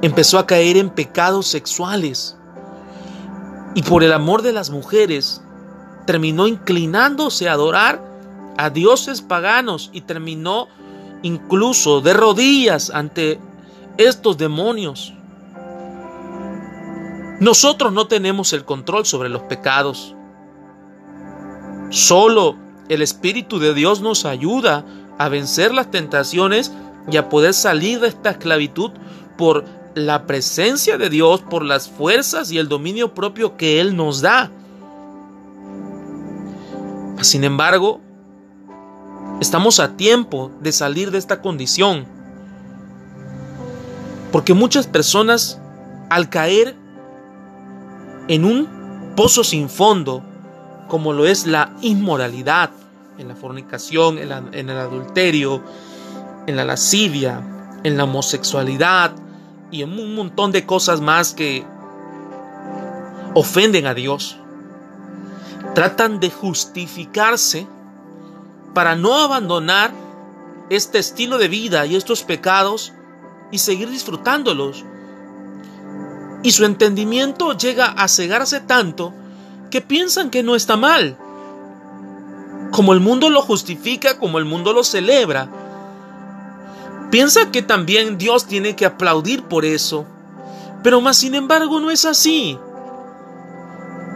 Empezó 0.00 0.38
a 0.38 0.46
caer 0.46 0.76
en 0.76 0.90
pecados 0.90 1.48
sexuales 1.48 2.38
y 3.74 3.82
por 3.82 4.04
el 4.04 4.12
amor 4.12 4.42
de 4.42 4.52
las 4.52 4.70
mujeres 4.70 5.42
terminó 6.06 6.46
inclinándose 6.46 7.48
a 7.48 7.52
adorar 7.52 8.02
a 8.58 8.70
dioses 8.70 9.22
paganos 9.22 9.90
y 9.92 10.02
terminó 10.02 10.68
incluso 11.22 12.00
de 12.00 12.12
rodillas 12.12 12.90
ante 12.90 13.40
estos 13.96 14.36
demonios. 14.36 15.14
Nosotros 17.40 17.92
no 17.92 18.06
tenemos 18.06 18.52
el 18.52 18.64
control 18.64 19.06
sobre 19.06 19.28
los 19.28 19.42
pecados. 19.42 20.14
Solo 21.90 22.56
el 22.88 23.02
Espíritu 23.02 23.58
de 23.58 23.74
Dios 23.74 24.00
nos 24.00 24.24
ayuda 24.24 24.84
a 25.18 25.28
vencer 25.28 25.72
las 25.74 25.90
tentaciones 25.90 26.72
y 27.10 27.16
a 27.16 27.28
poder 27.28 27.54
salir 27.54 28.00
de 28.00 28.08
esta 28.08 28.30
esclavitud 28.30 28.92
por 29.36 29.64
la 29.94 30.26
presencia 30.26 30.98
de 30.98 31.10
Dios, 31.10 31.42
por 31.42 31.64
las 31.64 31.88
fuerzas 31.88 32.50
y 32.50 32.58
el 32.58 32.68
dominio 32.68 33.14
propio 33.14 33.56
que 33.56 33.80
Él 33.80 33.96
nos 33.96 34.20
da. 34.20 34.50
Sin 37.20 37.44
embargo, 37.44 38.00
estamos 39.40 39.80
a 39.80 39.96
tiempo 39.96 40.50
de 40.60 40.72
salir 40.72 41.10
de 41.10 41.18
esta 41.18 41.40
condición. 41.40 42.06
Porque 44.32 44.54
muchas 44.54 44.86
personas, 44.86 45.60
al 46.08 46.30
caer 46.30 46.74
en 48.28 48.44
un 48.44 49.14
pozo 49.14 49.44
sin 49.44 49.68
fondo, 49.68 50.24
como 50.88 51.12
lo 51.12 51.26
es 51.26 51.46
la 51.46 51.74
inmoralidad, 51.82 52.70
en 53.18 53.28
la 53.28 53.36
fornicación, 53.36 54.18
en, 54.18 54.70
el 54.70 54.78
adulterio, 54.78 55.62
en 56.46 56.56
la 56.56 56.64
lascivia, 56.64 57.40
en 57.84 57.96
la 57.96 58.04
homosexualidad, 58.04 59.12
y 59.72 59.82
en 59.82 59.98
un 59.98 60.14
montón 60.14 60.52
de 60.52 60.64
cosas 60.66 61.00
más 61.00 61.32
que 61.32 61.64
ofenden 63.34 63.86
a 63.86 63.94
Dios. 63.94 64.36
Tratan 65.74 66.20
de 66.20 66.30
justificarse 66.30 67.66
para 68.74 68.94
no 68.94 69.16
abandonar 69.16 69.92
este 70.68 70.98
estilo 70.98 71.38
de 71.38 71.48
vida 71.48 71.86
y 71.86 71.96
estos 71.96 72.22
pecados 72.22 72.92
y 73.50 73.58
seguir 73.58 73.90
disfrutándolos. 73.90 74.84
Y 76.42 76.52
su 76.52 76.64
entendimiento 76.64 77.56
llega 77.56 77.86
a 77.86 78.08
cegarse 78.08 78.60
tanto 78.60 79.14
que 79.70 79.80
piensan 79.80 80.28
que 80.28 80.42
no 80.42 80.54
está 80.54 80.76
mal. 80.76 81.16
Como 82.72 82.92
el 82.92 83.00
mundo 83.00 83.30
lo 83.30 83.40
justifica, 83.40 84.18
como 84.18 84.38
el 84.38 84.44
mundo 84.44 84.74
lo 84.74 84.84
celebra, 84.84 85.48
Piensa 87.12 87.50
que 87.50 87.60
también 87.60 88.16
Dios 88.16 88.46
tiene 88.46 88.74
que 88.74 88.86
aplaudir 88.86 89.44
por 89.44 89.66
eso. 89.66 90.06
Pero 90.82 91.02
más 91.02 91.18
sin 91.18 91.34
embargo 91.34 91.78
no 91.78 91.90
es 91.90 92.06
así. 92.06 92.58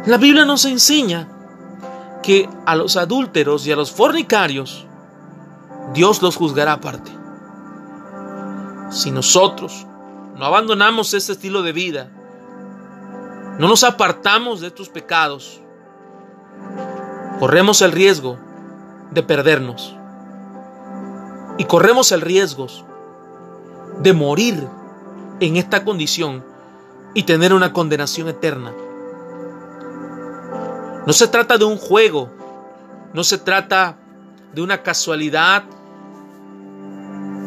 La 0.07 0.17
Biblia 0.17 0.47
nos 0.47 0.65
enseña 0.65 1.29
que 2.23 2.49
a 2.65 2.75
los 2.75 2.97
adúlteros 2.97 3.67
y 3.67 3.73
a 3.73 3.77
los 3.77 3.93
fornicarios 3.93 4.87
Dios 5.93 6.23
los 6.23 6.37
juzgará 6.37 6.73
aparte. 6.73 7.11
Si 8.89 9.11
nosotros 9.11 9.87
no 10.35 10.47
abandonamos 10.47 11.13
ese 11.13 11.33
estilo 11.33 11.63
de 11.63 11.73
vida, 11.73 12.11
no 13.59 13.69
nos 13.69 13.85
apartamos 13.85 14.63
de 14.63 14.69
estos 14.69 14.89
pecados, 14.89 15.61
corremos 17.41 17.83
el 17.83 17.93
riesgo 17.93 18.39
de 19.11 19.23
perdernos 19.23 19.96
y 21.59 21.64
corremos 21.64 22.12
el 22.12 22.21
riesgo 22.21 22.66
de 24.01 24.12
morir 24.12 24.69
en 25.40 25.57
esta 25.57 25.85
condición 25.85 26.45
y 27.14 27.23
tener 27.23 27.53
una 27.53 27.73
condenación 27.73 28.29
eterna. 28.29 28.73
No 31.07 31.12
se 31.12 31.29
trata 31.29 31.57
de 31.57 31.64
un 31.64 31.79
juego, 31.79 32.31
no 33.14 33.25
se 33.25 33.38
trata 33.38 33.97
de 34.53 34.62
una 34.62 34.83
casualidad, 34.83 35.64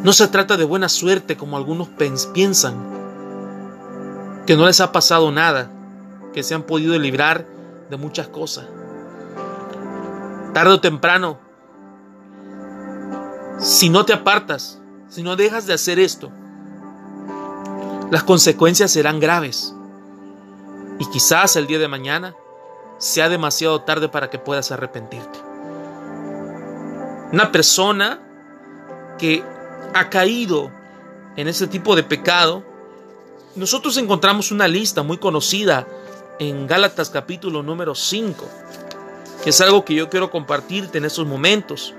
no 0.03 0.13
se 0.13 0.27
trata 0.27 0.57
de 0.57 0.63
buena 0.63 0.89
suerte 0.89 1.35
como 1.37 1.57
algunos 1.57 1.89
piensan, 2.33 2.75
que 4.47 4.55
no 4.55 4.65
les 4.65 4.79
ha 4.79 4.91
pasado 4.91 5.31
nada, 5.31 5.71
que 6.33 6.41
se 6.41 6.55
han 6.55 6.63
podido 6.63 6.97
librar 6.97 7.45
de 7.89 7.97
muchas 7.97 8.27
cosas. 8.27 8.65
Tarde 10.53 10.73
o 10.73 10.79
temprano 10.79 11.48
si 13.59 13.89
no 13.89 14.05
te 14.05 14.13
apartas, 14.13 14.79
si 15.09 15.23
no 15.23 15.35
dejas 15.35 15.65
de 15.65 15.73
hacer 15.73 15.99
esto, 15.99 16.31
las 18.11 18.23
consecuencias 18.23 18.91
serán 18.91 19.19
graves. 19.19 19.73
Y 20.99 21.09
quizás 21.09 21.55
el 21.55 21.67
día 21.67 21.79
de 21.79 21.87
mañana 21.87 22.35
sea 22.97 23.29
demasiado 23.29 23.81
tarde 23.81 24.09
para 24.09 24.29
que 24.29 24.39
puedas 24.39 24.71
arrepentirte. 24.71 25.39
Una 27.31 27.51
persona 27.51 28.19
que 29.17 29.43
ha 29.93 30.09
caído 30.09 30.71
en 31.35 31.47
ese 31.47 31.67
tipo 31.67 31.95
de 31.95 32.03
pecado, 32.03 32.63
nosotros 33.55 33.97
encontramos 33.97 34.51
una 34.51 34.67
lista 34.67 35.03
muy 35.03 35.17
conocida 35.17 35.87
en 36.39 36.67
Gálatas 36.67 37.09
capítulo 37.09 37.61
número 37.61 37.93
5, 37.93 38.45
que 39.43 39.49
es 39.51 39.61
algo 39.61 39.85
que 39.85 39.93
yo 39.93 40.09
quiero 40.09 40.31
compartirte 40.31 40.97
en 40.97 41.05
estos 41.05 41.27
momentos. 41.27 41.93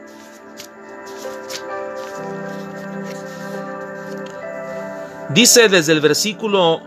Dice 5.35 5.69
desde 5.69 5.93
el 5.93 6.01
versículo 6.01 6.83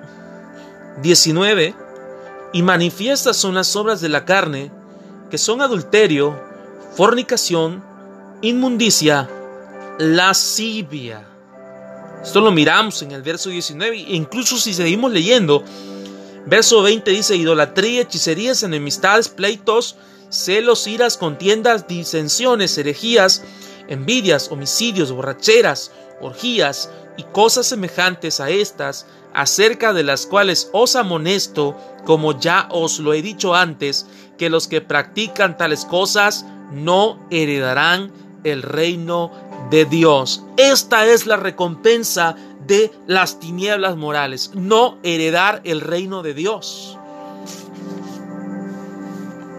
19, 1.02 1.74
y 2.52 2.62
manifiestas 2.62 3.38
son 3.38 3.56
las 3.56 3.74
obras 3.78 4.02
de 4.02 4.10
la 4.10 4.26
carne, 4.26 4.70
que 5.32 5.38
son 5.38 5.62
adulterio, 5.62 6.38
fornicación, 6.96 7.82
inmundicia, 8.42 9.30
lascivia. 9.98 11.26
Esto 12.22 12.42
lo 12.42 12.52
miramos 12.52 13.02
en 13.02 13.12
el 13.12 13.22
verso 13.22 13.50
19 13.50 13.96
e 13.98 14.16
incluso 14.16 14.58
si 14.58 14.74
seguimos 14.74 15.14
leyendo, 15.14 15.64
verso 16.46 16.82
20 16.84 17.12
dice 17.12 17.38
idolatría, 17.38 18.02
hechicerías, 18.02 18.62
enemistades, 18.64 19.30
pleitos, 19.30 19.96
celos, 20.30 20.86
iras, 20.88 21.18
contiendas, 21.18 21.88
disensiones, 21.88 22.78
herejías, 22.78 23.42
envidias, 23.88 24.52
homicidios, 24.52 25.14
borracheras, 25.14 25.92
orgías 26.22 26.90
y 27.18 27.24
cosas 27.24 27.68
semejantes 27.68 28.40
a 28.40 28.50
estas, 28.50 29.06
acerca 29.34 29.94
de 29.94 30.04
las 30.04 30.26
cuales 30.26 30.70
os 30.74 30.96
amonesto, 30.96 31.78
como 32.06 32.40
ya 32.40 32.68
os 32.72 33.00
lo 33.00 33.14
he 33.14 33.22
dicho 33.22 33.56
antes, 33.56 34.08
que 34.38 34.50
los 34.50 34.68
que 34.68 34.82
practican 34.82 35.58
tales 35.58 35.86
cosas 35.86 36.46
no 36.72 37.20
heredarán 37.30 38.12
el 38.44 38.62
reino 38.62 39.32
de 39.70 39.86
Dios. 39.86 40.44
Esta 40.58 41.06
es 41.06 41.26
la 41.26 41.38
recompensa 41.38 42.36
de 42.66 42.92
las 43.08 43.40
tinieblas 43.40 43.98
morales, 43.98 44.52
no 44.54 44.98
heredar 45.04 45.62
el 45.64 45.82
reino 45.82 46.24
de 46.24 46.34
Dios. 46.34 46.98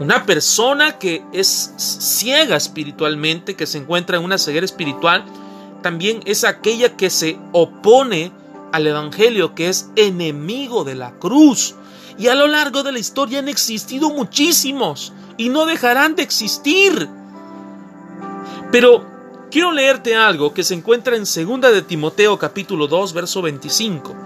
Una 0.01 0.27
persona 0.27 0.99
que 0.99 1.23
es 1.33 1.73
ciega 1.79 2.57
espiritualmente, 2.57 3.55
que 3.55 3.67
se 3.67 3.79
encuentra 3.79 4.17
en 4.17 4.25
una 4.25 4.39
ceguera 4.39 4.65
espiritual, 4.65 5.25
también 5.85 6.23
es 6.25 6.45
aquella 6.45 6.97
que 6.97 7.11
se 7.11 7.39
opone 7.53 8.33
al 8.73 8.87
Evangelio, 8.87 9.55
que 9.55 9.69
es 9.69 9.91
enemigo 9.97 10.83
de 10.83 10.95
la 10.95 11.19
cruz. 11.19 11.75
Y 12.17 12.29
a 12.29 12.35
lo 12.35 12.49
largo 12.49 12.83
de 12.83 12.91
la 12.91 12.99
historia 12.99 13.41
han 13.41 13.51
existido 13.51 14.09
muchísimos 14.09 15.13
y 15.37 15.51
no 15.51 15.67
dejarán 15.67 16.17
de 16.17 16.23
existir. 16.23 17.07
Pero 18.73 19.05
quiero 19.51 19.73
leerte 19.73 20.17
algo 20.17 20.55
que 20.55 20.65
se 20.65 20.73
encuentra 20.73 21.17
en 21.17 21.25
2 21.25 21.61
de 21.61 21.83
Timoteo 21.83 22.39
capítulo 22.39 22.87
2 22.87 23.13
verso 23.13 23.43
25. 23.43 24.17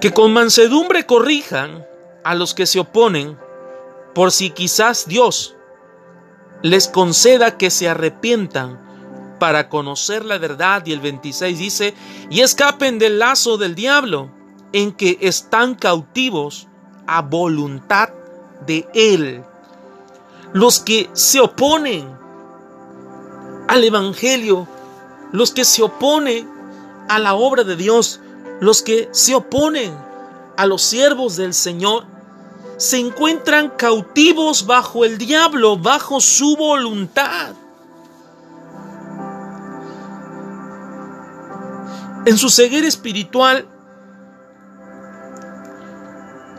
Que 0.00 0.12
con 0.12 0.32
mansedumbre 0.32 1.04
corrijan 1.06 1.86
a 2.24 2.34
los 2.34 2.54
que 2.54 2.66
se 2.66 2.80
oponen, 2.80 3.38
por 4.14 4.32
si 4.32 4.50
quizás 4.50 5.06
Dios 5.06 5.56
les 6.62 6.88
conceda 6.88 7.56
que 7.56 7.70
se 7.70 7.88
arrepientan 7.88 8.90
para 9.38 9.68
conocer 9.68 10.24
la 10.24 10.38
verdad. 10.38 10.84
Y 10.86 10.92
el 10.92 11.00
26 11.00 11.58
dice, 11.58 11.94
y 12.30 12.40
escapen 12.40 12.98
del 12.98 13.18
lazo 13.18 13.56
del 13.56 13.74
diablo, 13.74 14.30
en 14.72 14.92
que 14.92 15.18
están 15.20 15.74
cautivos 15.74 16.68
a 17.06 17.22
voluntad 17.22 18.10
de 18.66 18.86
Él. 18.94 19.42
Los 20.52 20.80
que 20.80 21.08
se 21.12 21.40
oponen 21.40 22.08
al 23.68 23.84
Evangelio, 23.84 24.66
los 25.32 25.52
que 25.52 25.64
se 25.64 25.82
oponen 25.82 26.48
a 27.08 27.18
la 27.18 27.34
obra 27.34 27.64
de 27.64 27.76
Dios, 27.76 28.20
los 28.60 28.82
que 28.82 29.08
se 29.12 29.34
oponen 29.34 29.92
a 30.56 30.66
los 30.66 30.82
siervos 30.82 31.36
del 31.36 31.54
Señor 31.54 32.04
se 32.76 32.98
encuentran 32.98 33.70
cautivos 33.70 34.66
bajo 34.66 35.04
el 35.04 35.18
diablo, 35.18 35.76
bajo 35.76 36.20
su 36.20 36.56
voluntad. 36.56 37.54
En 42.26 42.36
su 42.36 42.50
ceguera 42.50 42.86
espiritual, 42.86 43.66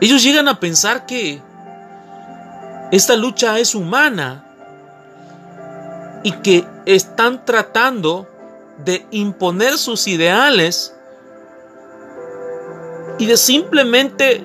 ellos 0.00 0.22
llegan 0.22 0.48
a 0.48 0.58
pensar 0.58 1.06
que 1.06 1.40
esta 2.90 3.16
lucha 3.16 3.58
es 3.60 3.74
humana 3.74 4.44
y 6.24 6.32
que 6.32 6.66
están 6.84 7.44
tratando 7.44 8.28
de 8.84 9.06
imponer 9.12 9.78
sus 9.78 10.08
ideales 10.08 10.94
y 13.22 13.26
de 13.26 13.36
simplemente 13.36 14.44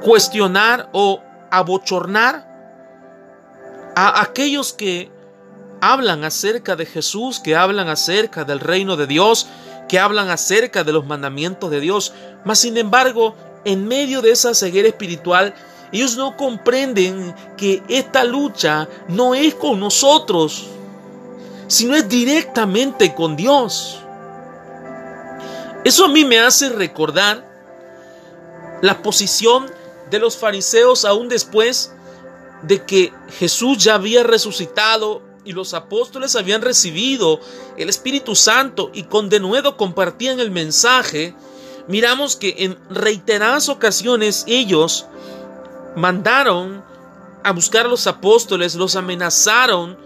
cuestionar 0.00 0.88
o 0.92 1.20
abochornar 1.50 2.46
a 3.96 4.22
aquellos 4.22 4.72
que 4.72 5.10
hablan 5.80 6.22
acerca 6.22 6.76
de 6.76 6.86
Jesús, 6.86 7.40
que 7.40 7.56
hablan 7.56 7.88
acerca 7.88 8.44
del 8.44 8.60
reino 8.60 8.96
de 8.96 9.08
Dios, 9.08 9.48
que 9.88 9.98
hablan 9.98 10.30
acerca 10.30 10.84
de 10.84 10.92
los 10.92 11.04
mandamientos 11.04 11.68
de 11.68 11.80
Dios. 11.80 12.12
Mas 12.44 12.60
sin 12.60 12.76
embargo, 12.76 13.34
en 13.64 13.88
medio 13.88 14.22
de 14.22 14.30
esa 14.30 14.54
ceguera 14.54 14.86
espiritual, 14.86 15.52
ellos 15.90 16.16
no 16.16 16.36
comprenden 16.36 17.34
que 17.56 17.82
esta 17.88 18.22
lucha 18.22 18.88
no 19.08 19.34
es 19.34 19.52
con 19.56 19.80
nosotros, 19.80 20.68
sino 21.66 21.96
es 21.96 22.08
directamente 22.08 23.16
con 23.16 23.34
Dios. 23.34 24.05
Eso 25.86 26.06
a 26.06 26.08
mí 26.08 26.24
me 26.24 26.40
hace 26.40 26.68
recordar 26.68 27.48
la 28.82 29.04
posición 29.04 29.70
de 30.10 30.18
los 30.18 30.36
fariseos 30.36 31.04
aún 31.04 31.28
después 31.28 31.94
de 32.62 32.84
que 32.84 33.12
Jesús 33.38 33.78
ya 33.78 33.94
había 33.94 34.24
resucitado 34.24 35.22
y 35.44 35.52
los 35.52 35.74
apóstoles 35.74 36.34
habían 36.34 36.60
recibido 36.60 37.38
el 37.76 37.88
Espíritu 37.88 38.34
Santo 38.34 38.90
y 38.94 39.04
con 39.04 39.28
denuedo 39.28 39.76
compartían 39.76 40.40
el 40.40 40.50
mensaje, 40.50 41.36
miramos 41.86 42.34
que 42.34 42.56
en 42.64 42.76
reiteradas 42.90 43.68
ocasiones 43.68 44.42
ellos 44.48 45.06
mandaron 45.94 46.82
a 47.44 47.52
buscar 47.52 47.86
a 47.86 47.90
los 47.90 48.08
apóstoles, 48.08 48.74
los 48.74 48.96
amenazaron, 48.96 49.96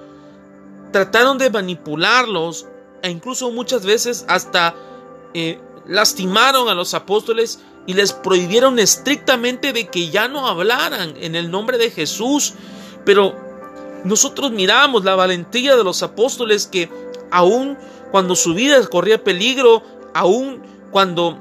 trataron 0.92 1.38
de 1.38 1.48
manipularlos 1.48 2.66
e 3.00 3.08
incluso 3.08 3.50
muchas 3.50 3.86
veces 3.86 4.26
hasta 4.28 4.74
eh, 5.32 5.58
lastimaron 5.86 6.68
a 6.68 6.74
los 6.74 6.94
apóstoles 6.94 7.60
y 7.86 7.94
les 7.94 8.12
prohibieron 8.12 8.78
estrictamente 8.78 9.72
de 9.72 9.88
que 9.88 10.10
ya 10.10 10.28
no 10.28 10.46
hablaran 10.46 11.14
en 11.16 11.34
el 11.34 11.50
nombre 11.50 11.78
de 11.78 11.90
Jesús. 11.90 12.54
Pero 13.04 13.34
nosotros 14.04 14.50
miramos 14.50 15.04
la 15.04 15.16
valentía 15.16 15.76
de 15.76 15.84
los 15.84 16.02
apóstoles 16.02 16.66
que 16.66 16.90
aun 17.30 17.78
cuando 18.10 18.34
su 18.34 18.54
vida 18.54 18.84
corría 18.86 19.22
peligro, 19.22 19.82
aun 20.14 20.62
cuando 20.90 21.38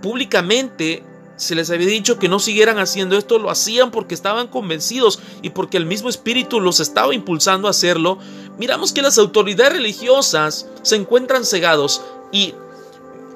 públicamente 0.00 1.04
se 1.36 1.54
les 1.54 1.70
había 1.70 1.88
dicho 1.88 2.18
que 2.18 2.28
no 2.28 2.38
siguieran 2.38 2.78
haciendo 2.78 3.16
esto, 3.16 3.38
lo 3.38 3.50
hacían 3.50 3.90
porque 3.90 4.14
estaban 4.14 4.46
convencidos 4.46 5.18
y 5.42 5.50
porque 5.50 5.76
el 5.76 5.86
mismo 5.86 6.08
Espíritu 6.08 6.60
los 6.60 6.78
estaba 6.78 7.14
impulsando 7.14 7.66
a 7.66 7.72
hacerlo. 7.72 8.18
Miramos 8.58 8.92
que 8.92 9.02
las 9.02 9.18
autoridades 9.18 9.72
religiosas 9.72 10.68
se 10.82 10.96
encuentran 10.96 11.44
cegados 11.44 12.02
y 12.30 12.54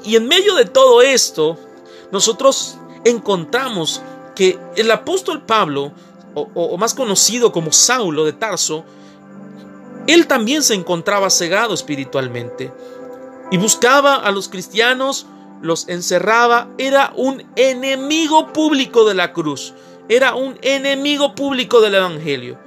y 0.06 0.16
en 0.16 0.28
medio 0.28 0.54
de 0.54 0.64
todo 0.64 1.02
esto, 1.02 1.58
nosotros 2.12 2.78
encontramos 3.04 4.00
que 4.36 4.58
el 4.76 4.90
apóstol 4.90 5.42
Pablo, 5.42 5.92
o, 6.34 6.76
más 6.76 6.94
conocido 6.94 7.50
como 7.50 7.72
Saulo 7.72 8.24
de 8.24 8.32
Tarso, 8.32 8.84
él 10.06 10.26
también 10.26 10.62
se 10.62 10.74
encontraba 10.74 11.30
cegado 11.30 11.74
espiritualmente 11.74 12.72
y 13.50 13.58
buscaba 13.58 14.14
a 14.14 14.30
los 14.30 14.48
cristianos, 14.48 15.26
los 15.62 15.88
encerraba, 15.88 16.68
era 16.78 17.12
un 17.16 17.42
enemigo 17.56 18.52
público 18.52 19.04
de 19.04 19.14
la 19.14 19.32
cruz, 19.32 19.74
era 20.08 20.34
un 20.34 20.58
enemigo 20.62 21.34
público 21.34 21.80
del 21.80 21.96
Evangelio. 21.96 22.58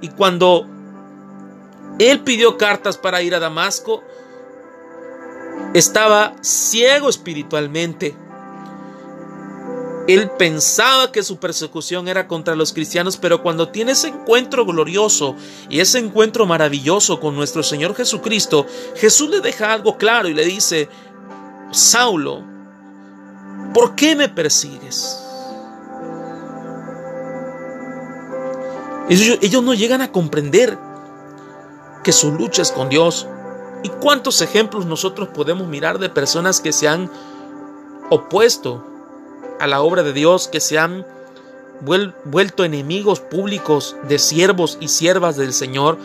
Y 0.00 0.08
cuando 0.08 0.66
él 1.98 2.20
pidió 2.20 2.56
cartas 2.56 2.96
para 2.96 3.22
ir 3.22 3.34
a 3.34 3.40
Damasco, 3.40 4.02
estaba 5.74 6.34
ciego 6.40 7.08
espiritualmente. 7.08 8.16
Él 10.06 10.30
pensaba 10.38 11.10
que 11.10 11.24
su 11.24 11.38
persecución 11.38 12.06
era 12.06 12.28
contra 12.28 12.54
los 12.54 12.72
cristianos, 12.72 13.16
pero 13.16 13.42
cuando 13.42 13.70
tiene 13.70 13.92
ese 13.92 14.08
encuentro 14.08 14.64
glorioso 14.64 15.34
y 15.68 15.80
ese 15.80 15.98
encuentro 15.98 16.46
maravilloso 16.46 17.18
con 17.18 17.34
nuestro 17.34 17.64
Señor 17.64 17.94
Jesucristo, 17.94 18.66
Jesús 18.94 19.28
le 19.30 19.40
deja 19.40 19.72
algo 19.72 19.98
claro 19.98 20.28
y 20.28 20.34
le 20.34 20.44
dice, 20.44 20.88
Saulo, 21.72 22.44
¿por 23.74 23.96
qué 23.96 24.14
me 24.14 24.28
persigues? 24.28 25.22
Ellos, 29.08 29.38
ellos 29.42 29.62
no 29.62 29.74
llegan 29.74 30.02
a 30.02 30.12
comprender 30.12 30.78
que 32.04 32.12
su 32.12 32.32
lucha 32.32 32.62
es 32.62 32.70
con 32.70 32.88
Dios. 32.88 33.26
¿Y 33.86 33.88
cuántos 33.88 34.42
ejemplos 34.42 34.84
nosotros 34.84 35.28
podemos 35.28 35.68
mirar 35.68 36.00
de 36.00 36.08
personas 36.08 36.60
que 36.60 36.72
se 36.72 36.88
han 36.88 37.08
opuesto 38.10 38.84
a 39.60 39.68
la 39.68 39.80
obra 39.80 40.02
de 40.02 40.12
Dios, 40.12 40.48
que 40.48 40.58
se 40.58 40.76
han 40.76 41.06
vuelto 41.80 42.64
enemigos 42.64 43.20
públicos 43.20 43.94
de 44.08 44.18
siervos 44.18 44.76
y 44.80 44.88
siervas 44.88 45.36
del 45.36 45.52
Señor 45.52 45.98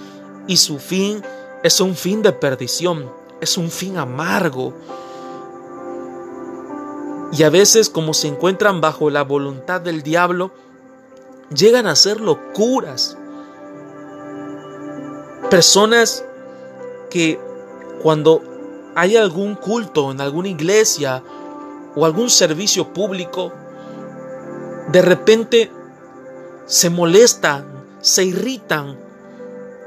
y 0.45 0.57
su 0.57 0.77
fin 0.77 1.23
es 1.63 1.81
un 1.81 1.95
fin 1.95 2.21
de 2.21 2.33
perdición, 2.33 3.11
es 3.41 3.57
un 3.57 3.71
fin 3.71 3.97
amargo. 3.97 4.75
Y 7.31 7.41
a 7.41 7.49
veces 7.49 7.89
como 7.89 8.13
se 8.13 8.27
encuentran 8.27 8.79
bajo 8.79 9.09
la 9.09 9.23
voluntad 9.23 9.81
del 9.81 10.03
diablo, 10.03 10.51
llegan 11.49 11.87
a 11.87 11.95
ser 11.95 12.21
locuras. 12.21 13.17
Personas 15.49 16.23
que 17.09 17.39
cuando 18.01 18.41
hay 18.95 19.15
algún 19.15 19.55
culto 19.55 20.11
en 20.11 20.21
alguna 20.21 20.49
iglesia 20.49 21.23
o 21.95 22.05
algún 22.05 22.29
servicio 22.29 22.93
público, 22.93 23.53
de 24.91 25.01
repente 25.01 25.71
se 26.65 26.89
molestan, 26.89 27.65
se 28.01 28.25
irritan. 28.25 28.97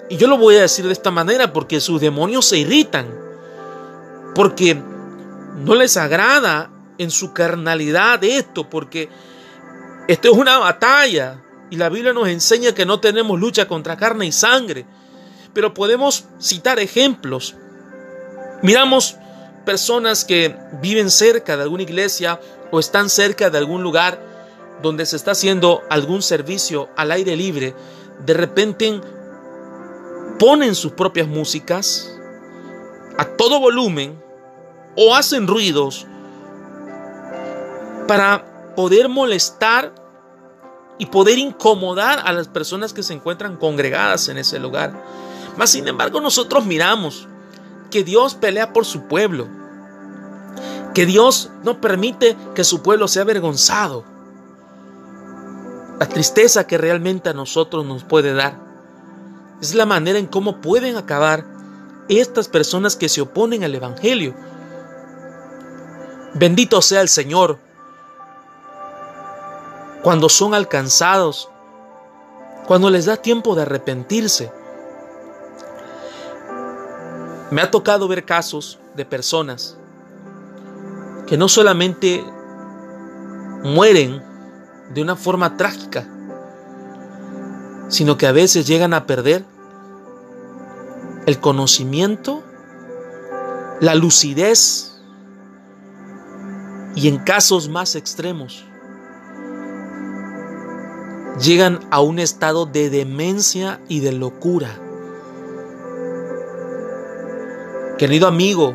Y 0.09 0.17
yo 0.17 0.29
lo 0.29 0.39
voy 0.39 0.57
a 0.57 0.63
decir 0.63 0.87
de 0.87 0.93
esta 0.93 1.11
manera 1.11 1.53
porque 1.53 1.81
sus 1.81 2.01
demonios 2.01 2.47
se 2.47 2.59
irritan, 2.59 3.07
porque 4.35 4.81
no 5.57 5.75
les 5.75 5.97
agrada 5.97 6.71
en 6.99 7.11
su 7.11 7.33
carnalidad 7.33 8.23
esto, 8.23 8.69
porque 8.69 9.09
esto 10.09 10.31
es 10.31 10.37
una 10.37 10.59
batalla 10.59 11.43
y 11.71 11.77
la 11.77 11.89
Biblia 11.89 12.13
nos 12.13 12.29
enseña 12.29 12.73
que 12.73 12.87
no 12.87 13.01
tenemos 13.01 13.41
lucha 13.41 13.67
contra 13.67 13.97
carne 13.97 14.27
y 14.27 14.33
sangre, 14.33 14.87
pero 15.53 15.73
podemos 15.75 16.27
citar 16.41 16.79
ejemplos. 16.79 17.57
Miramos 18.65 19.19
personas 19.67 20.25
que 20.25 20.57
viven 20.81 21.11
cerca 21.11 21.55
de 21.55 21.65
alguna 21.65 21.83
iglesia 21.83 22.41
o 22.71 22.81
están 22.81 23.11
cerca 23.11 23.51
de 23.51 23.59
algún 23.59 23.83
lugar 23.83 24.19
donde 24.81 25.05
se 25.05 25.17
está 25.17 25.33
haciendo 25.33 25.83
algún 25.91 26.23
servicio 26.23 26.89
al 26.97 27.13
aire 27.13 27.37
libre, 27.37 27.75
de 28.25 28.33
repente 28.33 29.03
ponen 30.39 30.75
sus 30.75 30.93
propias 30.93 31.29
músicas 31.29 32.19
a 33.19 33.27
todo 33.37 33.61
volumen 33.61 34.19
o 34.97 35.15
hacen 35.15 35.47
ruidos 35.47 36.07
para 38.09 38.73
poder 38.75 39.11
molestar 39.11 39.95
y 40.97 41.05
poder 41.05 41.37
incomodar 41.37 42.23
a 42.25 42.33
las 42.33 42.49
personas 42.49 42.95
que 42.95 43.03
se 43.03 43.13
encuentran 43.13 43.59
congregadas 43.59 44.27
en 44.29 44.39
ese 44.39 44.59
lugar. 44.59 45.05
Mas 45.59 45.69
sin 45.69 45.87
embargo 45.87 46.19
nosotros 46.23 46.65
miramos 46.65 47.29
que 47.95 48.03
Dios 48.03 48.35
pelea 48.35 48.73
por 48.73 48.85
su 48.87 49.03
pueblo, 49.03 49.47
que 50.95 51.07
Dios 51.07 51.53
no 51.63 51.81
permite 51.81 52.37
que 52.53 52.65
su 52.65 52.83
pueblo 52.83 53.07
sea 53.07 53.23
avergonzado. 53.23 54.03
La 56.01 56.09
tristeza 56.09 56.67
que 56.67 56.77
realmente 56.77 57.29
a 57.29 57.35
nosotros 57.35 57.87
nos 57.87 58.03
puede 58.03 58.35
dar 58.35 58.59
es 59.61 59.77
la 59.77 59.87
manera 59.87 60.19
en 60.19 60.27
cómo 60.27 60.61
pueden 60.61 60.97
acabar 60.97 61.47
estas 62.09 62.49
personas 62.49 62.97
que 62.97 63.09
se 63.09 63.21
oponen 63.21 63.63
al 63.63 63.77
Evangelio. 63.77 64.35
Bendito 66.35 66.83
sea 66.83 67.01
el 67.01 67.09
Señor 67.09 67.61
cuando 70.03 70.29
son 70.29 70.53
alcanzados, 70.53 71.49
cuando 72.67 72.91
les 72.91 73.05
da 73.05 73.19
tiempo 73.19 73.55
de 73.55 73.63
arrepentirse. 73.63 74.51
Me 77.55 77.63
ha 77.63 77.71
tocado 77.71 78.09
ver 78.09 78.25
casos 78.25 78.81
de 78.97 79.05
personas 79.05 79.79
que 81.29 81.37
no 81.37 81.49
solamente 81.49 82.25
mueren 83.63 84.21
de 84.93 85.01
una 85.01 85.15
forma 85.15 85.57
trágica, 85.57 86.05
sino 87.87 88.17
que 88.17 88.27
a 88.27 88.33
veces 88.33 88.67
llegan 88.67 88.93
a 88.93 89.07
perder 89.07 89.45
el 91.27 91.39
conocimiento, 91.39 92.43
la 93.79 93.95
lucidez 93.95 95.01
y 96.97 97.07
en 97.07 97.19
casos 97.19 97.69
más 97.69 97.95
extremos 97.95 98.65
llegan 101.41 101.87
a 101.93 102.01
un 102.01 102.19
estado 102.19 102.67
de 102.67 102.91
demencia 102.91 103.81
y 103.89 104.01
de 104.01 104.11
locura. 104.11 104.84
Querido 107.99 108.27
amigo, 108.27 108.75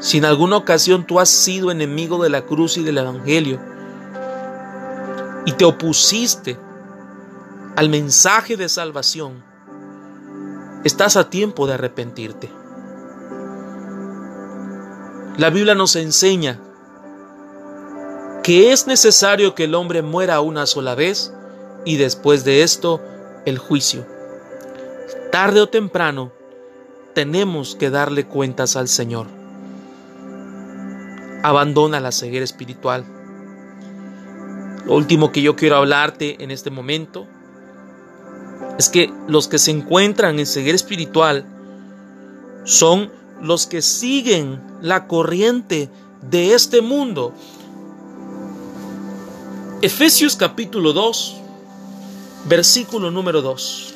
si 0.00 0.16
en 0.16 0.24
alguna 0.24 0.56
ocasión 0.56 1.06
tú 1.06 1.20
has 1.20 1.28
sido 1.28 1.70
enemigo 1.70 2.22
de 2.22 2.30
la 2.30 2.46
cruz 2.46 2.78
y 2.78 2.82
del 2.82 2.96
Evangelio 2.96 3.60
y 5.44 5.52
te 5.52 5.66
opusiste 5.66 6.58
al 7.76 7.90
mensaje 7.90 8.56
de 8.56 8.70
salvación, 8.70 9.44
estás 10.84 11.18
a 11.18 11.28
tiempo 11.28 11.66
de 11.66 11.74
arrepentirte. 11.74 12.50
La 15.36 15.50
Biblia 15.50 15.74
nos 15.74 15.96
enseña 15.96 16.58
que 18.42 18.72
es 18.72 18.86
necesario 18.86 19.54
que 19.54 19.64
el 19.64 19.74
hombre 19.74 20.00
muera 20.00 20.40
una 20.40 20.64
sola 20.64 20.94
vez 20.94 21.30
y 21.84 21.98
después 21.98 22.42
de 22.44 22.62
esto 22.62 23.02
el 23.44 23.58
juicio. 23.58 24.06
Tarde 25.30 25.60
o 25.60 25.68
temprano 25.68 26.35
tenemos 27.16 27.76
que 27.76 27.88
darle 27.88 28.26
cuentas 28.26 28.76
al 28.76 28.88
Señor. 28.88 29.26
Abandona 31.42 31.98
la 31.98 32.12
ceguera 32.12 32.44
espiritual. 32.44 33.06
Lo 34.84 34.94
último 34.96 35.32
que 35.32 35.40
yo 35.40 35.56
quiero 35.56 35.76
hablarte 35.76 36.44
en 36.44 36.50
este 36.50 36.70
momento 36.70 37.26
es 38.78 38.90
que 38.90 39.10
los 39.28 39.48
que 39.48 39.58
se 39.58 39.70
encuentran 39.70 40.38
en 40.38 40.44
ceguera 40.44 40.76
espiritual 40.76 41.46
son 42.64 43.10
los 43.40 43.66
que 43.66 43.80
siguen 43.80 44.60
la 44.82 45.06
corriente 45.06 45.88
de 46.20 46.52
este 46.52 46.82
mundo, 46.82 47.32
Efesios 49.80 50.36
capítulo 50.36 50.92
2, 50.92 51.36
versículo 52.46 53.10
número 53.10 53.40
2. 53.40 53.95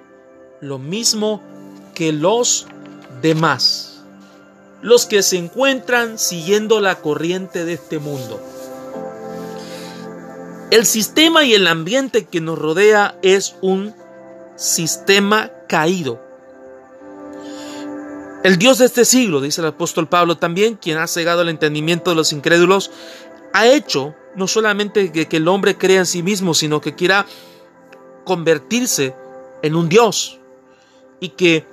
lo 0.61 0.77
mismo 0.77 1.41
que 1.95 2.13
los 2.13 2.67
demás, 3.21 4.03
los 4.81 5.07
que 5.07 5.23
se 5.23 5.37
encuentran 5.37 6.19
siguiendo 6.19 6.79
la 6.79 7.01
corriente 7.01 7.65
de 7.65 7.73
este 7.73 7.97
mundo. 7.99 8.39
El 10.69 10.85
sistema 10.85 11.43
y 11.43 11.53
el 11.53 11.67
ambiente 11.67 12.25
que 12.25 12.39
nos 12.39 12.57
rodea 12.57 13.17
es 13.23 13.55
un 13.61 13.93
sistema 14.55 15.51
caído. 15.67 16.21
El 18.43 18.57
Dios 18.57 18.77
de 18.77 18.85
este 18.85 19.03
siglo, 19.03 19.41
dice 19.41 19.61
el 19.61 19.67
apóstol 19.67 20.07
Pablo 20.07 20.37
también, 20.37 20.75
quien 20.75 20.97
ha 20.97 21.07
cegado 21.07 21.41
el 21.41 21.49
entendimiento 21.49 22.11
de 22.11 22.15
los 22.15 22.33
incrédulos, 22.33 22.91
ha 23.53 23.67
hecho 23.67 24.15
no 24.35 24.47
solamente 24.47 25.11
que, 25.11 25.27
el 25.37 25.47
hombre 25.47 25.77
crea 25.77 25.99
en 25.99 26.05
sí 26.05 26.23
mismo, 26.23 26.53
sino 26.53 26.81
que 26.81 26.95
quiera 26.95 27.25
convertirse 28.23 29.15
en 29.61 29.75
un 29.75 29.89
Dios 29.89 30.40
y 31.21 31.29
que 31.29 31.65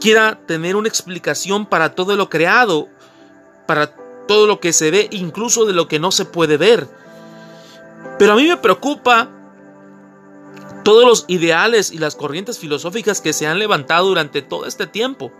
quiera 0.00 0.40
tener 0.46 0.74
una 0.74 0.88
explicación 0.88 1.66
para 1.66 1.94
todo 1.94 2.16
lo 2.16 2.28
creado, 2.28 2.88
para 3.66 3.94
todo 4.26 4.48
lo 4.48 4.58
que 4.58 4.72
se 4.72 4.90
ve, 4.90 5.08
incluso 5.12 5.66
de 5.66 5.74
lo 5.74 5.86
que 5.86 6.00
no 6.00 6.10
se 6.10 6.24
puede 6.24 6.56
ver. 6.56 6.88
Pero 8.18 8.32
a 8.32 8.36
mí 8.36 8.48
me 8.48 8.56
preocupa 8.56 9.30
todos 10.82 11.04
los 11.04 11.24
ideales 11.28 11.92
y 11.92 11.98
las 11.98 12.16
corrientes 12.16 12.58
filosóficas 12.58 13.20
que 13.20 13.32
se 13.32 13.46
han 13.46 13.58
levantado 13.58 14.08
durante 14.08 14.42
todo 14.42 14.66
este 14.66 14.86
tiempo. 14.86 15.32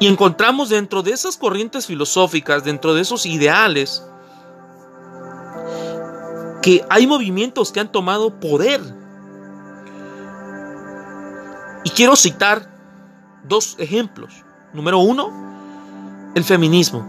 Y 0.00 0.08
encontramos 0.08 0.68
dentro 0.68 1.02
de 1.02 1.12
esas 1.12 1.36
corrientes 1.36 1.86
filosóficas, 1.86 2.64
dentro 2.64 2.94
de 2.94 3.02
esos 3.02 3.24
ideales, 3.24 4.04
que 6.62 6.84
hay 6.88 7.06
movimientos 7.06 7.70
que 7.70 7.80
han 7.80 7.92
tomado 7.92 8.40
poder. 8.40 9.01
Y 11.84 11.90
quiero 11.90 12.16
citar 12.16 12.68
dos 13.44 13.76
ejemplos. 13.78 14.44
Número 14.72 14.98
uno, 14.98 16.32
el 16.34 16.44
feminismo. 16.44 17.06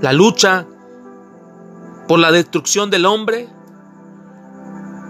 La 0.00 0.12
lucha 0.12 0.66
por 2.08 2.18
la 2.18 2.32
destrucción 2.32 2.90
del 2.90 3.06
hombre 3.06 3.48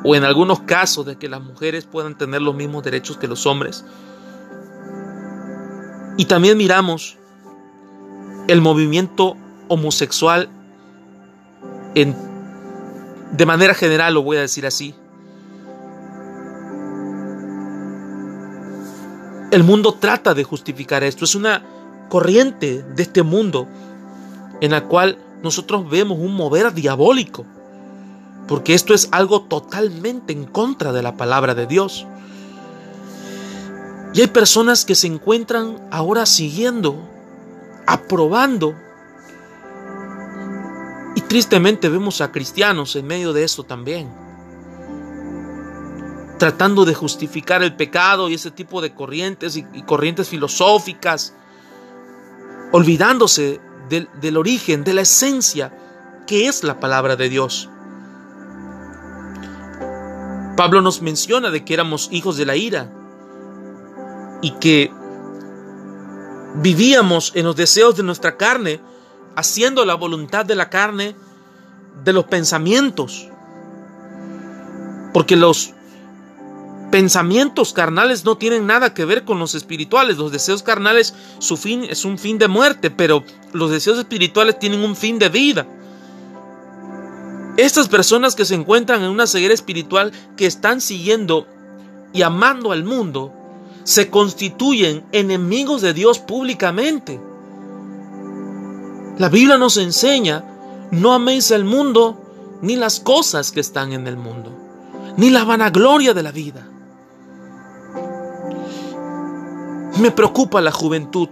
o 0.04 0.14
en 0.16 0.24
algunos 0.24 0.60
casos 0.60 1.06
de 1.06 1.16
que 1.16 1.28
las 1.28 1.42
mujeres 1.42 1.84
puedan 1.84 2.16
tener 2.16 2.42
los 2.42 2.54
mismos 2.54 2.82
derechos 2.82 3.16
que 3.16 3.28
los 3.28 3.46
hombres. 3.46 3.84
Y 6.16 6.26
también 6.26 6.58
miramos 6.58 7.16
el 8.48 8.60
movimiento 8.60 9.36
homosexual 9.68 10.50
en, 11.94 12.16
de 13.32 13.46
manera 13.46 13.74
general, 13.74 14.14
lo 14.14 14.22
voy 14.22 14.36
a 14.36 14.40
decir 14.40 14.66
así. 14.66 14.94
El 19.52 19.64
mundo 19.64 19.92
trata 19.92 20.32
de 20.32 20.44
justificar 20.44 21.04
esto. 21.04 21.26
Es 21.26 21.34
una 21.34 21.62
corriente 22.08 22.82
de 22.82 23.02
este 23.02 23.22
mundo 23.22 23.68
en 24.62 24.70
la 24.70 24.84
cual 24.88 25.18
nosotros 25.42 25.90
vemos 25.90 26.18
un 26.18 26.34
mover 26.34 26.72
diabólico. 26.72 27.44
Porque 28.48 28.72
esto 28.72 28.94
es 28.94 29.10
algo 29.12 29.42
totalmente 29.42 30.32
en 30.32 30.46
contra 30.46 30.90
de 30.90 31.02
la 31.02 31.18
palabra 31.18 31.54
de 31.54 31.66
Dios. 31.66 32.06
Y 34.14 34.22
hay 34.22 34.28
personas 34.28 34.86
que 34.86 34.94
se 34.94 35.06
encuentran 35.06 35.86
ahora 35.90 36.24
siguiendo, 36.24 36.96
aprobando. 37.86 38.74
Y 41.14 41.20
tristemente 41.20 41.90
vemos 41.90 42.22
a 42.22 42.32
cristianos 42.32 42.96
en 42.96 43.06
medio 43.06 43.34
de 43.34 43.44
esto 43.44 43.64
también. 43.64 44.21
Tratando 46.42 46.84
de 46.84 46.92
justificar 46.92 47.62
el 47.62 47.76
pecado 47.76 48.28
y 48.28 48.34
ese 48.34 48.50
tipo 48.50 48.80
de 48.80 48.92
corrientes 48.92 49.56
y, 49.56 49.62
corrientes 49.84 50.28
filosóficas. 50.28 51.36
Olvidándose 52.72 53.60
del, 53.88 54.08
del 54.20 54.36
origen, 54.36 54.82
de 54.82 54.92
la 54.92 55.02
esencia 55.02 55.72
que 56.26 56.48
es 56.48 56.64
la 56.64 56.80
palabra 56.80 57.14
de 57.14 57.28
Dios. 57.28 57.70
Pablo 60.56 60.82
nos 60.82 61.00
menciona 61.00 61.50
de 61.50 61.64
que 61.64 61.74
éramos 61.74 62.08
hijos 62.10 62.36
de 62.36 62.44
la 62.44 62.56
ira 62.56 62.90
y 64.40 64.50
que 64.58 64.90
vivíamos 66.56 67.30
en 67.36 67.44
los 67.44 67.54
deseos 67.54 67.96
de 67.96 68.02
nuestra 68.02 68.36
carne, 68.36 68.80
haciendo 69.36 69.84
la 69.84 69.94
voluntad 69.94 70.44
de 70.44 70.56
la 70.56 70.70
carne, 70.70 71.14
de 72.02 72.12
los 72.12 72.24
pensamientos. 72.24 73.28
Porque 75.12 75.36
los 75.36 75.74
pensamientos 76.92 77.72
carnales 77.72 78.24
no 78.26 78.36
tienen 78.36 78.66
nada 78.66 78.92
que 78.92 79.06
ver 79.06 79.24
con 79.24 79.38
los 79.38 79.54
espirituales. 79.54 80.18
Los 80.18 80.30
deseos 80.30 80.62
carnales, 80.62 81.14
su 81.38 81.56
fin 81.56 81.84
es 81.88 82.04
un 82.04 82.18
fin 82.18 82.38
de 82.38 82.48
muerte, 82.48 82.90
pero 82.90 83.24
los 83.52 83.70
deseos 83.70 83.98
espirituales 83.98 84.58
tienen 84.58 84.84
un 84.84 84.94
fin 84.94 85.18
de 85.18 85.30
vida. 85.30 85.66
Estas 87.56 87.88
personas 87.88 88.36
que 88.36 88.44
se 88.44 88.54
encuentran 88.54 89.02
en 89.02 89.10
una 89.10 89.26
ceguera 89.26 89.54
espiritual, 89.54 90.12
que 90.36 90.46
están 90.46 90.82
siguiendo 90.82 91.46
y 92.12 92.22
amando 92.22 92.72
al 92.72 92.84
mundo, 92.84 93.32
se 93.84 94.10
constituyen 94.10 95.02
enemigos 95.12 95.80
de 95.80 95.94
Dios 95.94 96.18
públicamente. 96.18 97.18
La 99.16 99.30
Biblia 99.30 99.56
nos 99.56 99.78
enseña, 99.78 100.44
no 100.90 101.14
améis 101.14 101.50
el 101.52 101.64
mundo 101.64 102.58
ni 102.60 102.76
las 102.76 103.00
cosas 103.00 103.50
que 103.50 103.60
están 103.60 103.94
en 103.94 104.06
el 104.06 104.18
mundo, 104.18 104.52
ni 105.16 105.30
la 105.30 105.44
vanagloria 105.44 106.12
de 106.12 106.22
la 106.22 106.32
vida. 106.32 106.68
Me 109.98 110.10
preocupa 110.10 110.60
la 110.60 110.72
juventud, 110.72 111.28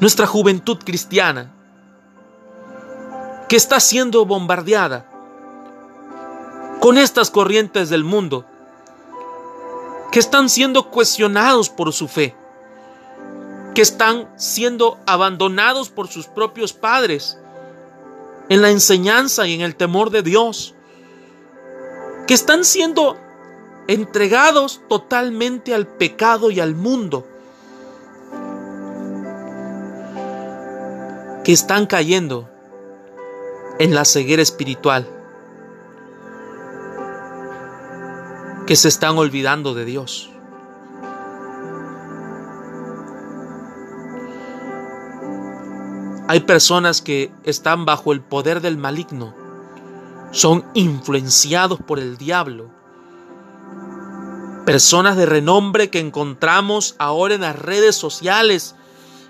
nuestra 0.00 0.26
juventud 0.26 0.78
cristiana, 0.84 1.52
que 3.48 3.56
está 3.56 3.80
siendo 3.80 4.26
bombardeada 4.26 5.08
con 6.80 6.98
estas 6.98 7.30
corrientes 7.30 7.88
del 7.88 8.04
mundo 8.04 8.44
que 10.16 10.20
están 10.20 10.48
siendo 10.48 10.90
cuestionados 10.90 11.68
por 11.68 11.92
su 11.92 12.08
fe, 12.08 12.34
que 13.74 13.82
están 13.82 14.30
siendo 14.38 14.98
abandonados 15.06 15.90
por 15.90 16.08
sus 16.08 16.26
propios 16.26 16.72
padres 16.72 17.38
en 18.48 18.62
la 18.62 18.70
enseñanza 18.70 19.46
y 19.46 19.52
en 19.52 19.60
el 19.60 19.76
temor 19.76 20.08
de 20.08 20.22
Dios, 20.22 20.74
que 22.26 22.32
están 22.32 22.64
siendo 22.64 23.18
entregados 23.88 24.80
totalmente 24.88 25.74
al 25.74 25.86
pecado 25.86 26.50
y 26.50 26.60
al 26.60 26.74
mundo, 26.74 27.26
que 31.44 31.52
están 31.52 31.86
cayendo 31.86 32.48
en 33.78 33.94
la 33.94 34.04
ceguera 34.04 34.42
espiritual. 34.42 35.06
que 38.66 38.76
se 38.76 38.88
están 38.88 39.16
olvidando 39.16 39.74
de 39.74 39.84
Dios. 39.84 40.28
Hay 46.28 46.40
personas 46.40 47.00
que 47.00 47.30
están 47.44 47.84
bajo 47.84 48.12
el 48.12 48.20
poder 48.20 48.60
del 48.60 48.76
maligno, 48.76 49.32
son 50.32 50.64
influenciados 50.74 51.78
por 51.78 52.00
el 52.00 52.16
diablo. 52.16 52.68
Personas 54.66 55.16
de 55.16 55.24
renombre 55.24 55.88
que 55.88 56.00
encontramos 56.00 56.94
ahora 56.98 57.34
en 57.34 57.40
las 57.40 57.58
redes 57.58 57.96
sociales, 57.96 58.74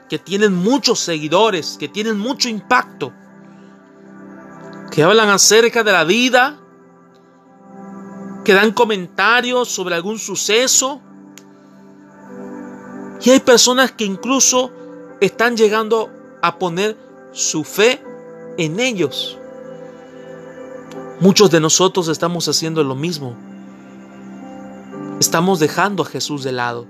que 0.09 0.19
tienen 0.19 0.55
muchos 0.55 0.99
seguidores, 0.99 1.77
que 1.79 1.89
tienen 1.89 2.19
mucho 2.19 2.49
impacto, 2.49 3.13
que 4.91 5.05
hablan 5.05 5.29
acerca 5.29 5.85
de 5.85 5.93
la 5.93 6.03
vida 6.03 6.59
que 8.47 8.55
dan 8.55 8.71
comentarios 8.71 9.69
sobre 9.69 9.97
algún 9.97 10.21
suceso. 10.21 11.01
Y 13.21 13.31
hay 13.31 13.41
personas 13.41 13.91
que 13.91 14.05
incluso 14.05 14.71
están 15.21 15.57
llegando 15.57 16.11
a 16.43 16.57
poner 16.57 16.97
su 17.33 17.65
fe 17.65 18.01
en 18.57 18.79
ellos. 18.79 19.37
Muchos 21.19 21.51
de 21.51 21.59
nosotros 21.59 22.07
estamos 22.07 22.47
haciendo 22.47 22.85
lo 22.85 22.95
mismo. 22.95 23.37
Estamos 25.21 25.61
dejando 25.61 26.03
a 26.03 26.07
Jesús 26.07 26.45
de 26.45 26.53
lado. 26.53 26.87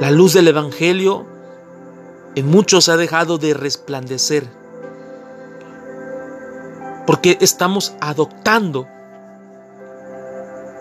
La 0.00 0.10
luz 0.10 0.34
del 0.34 0.46
Evangelio 0.46 1.26
en 2.36 2.46
muchos 2.46 2.88
ha 2.88 2.96
dejado 2.96 3.38
de 3.38 3.54
resplandecer 3.54 4.46
porque 7.06 7.38
estamos 7.40 7.94
adoptando 8.00 8.86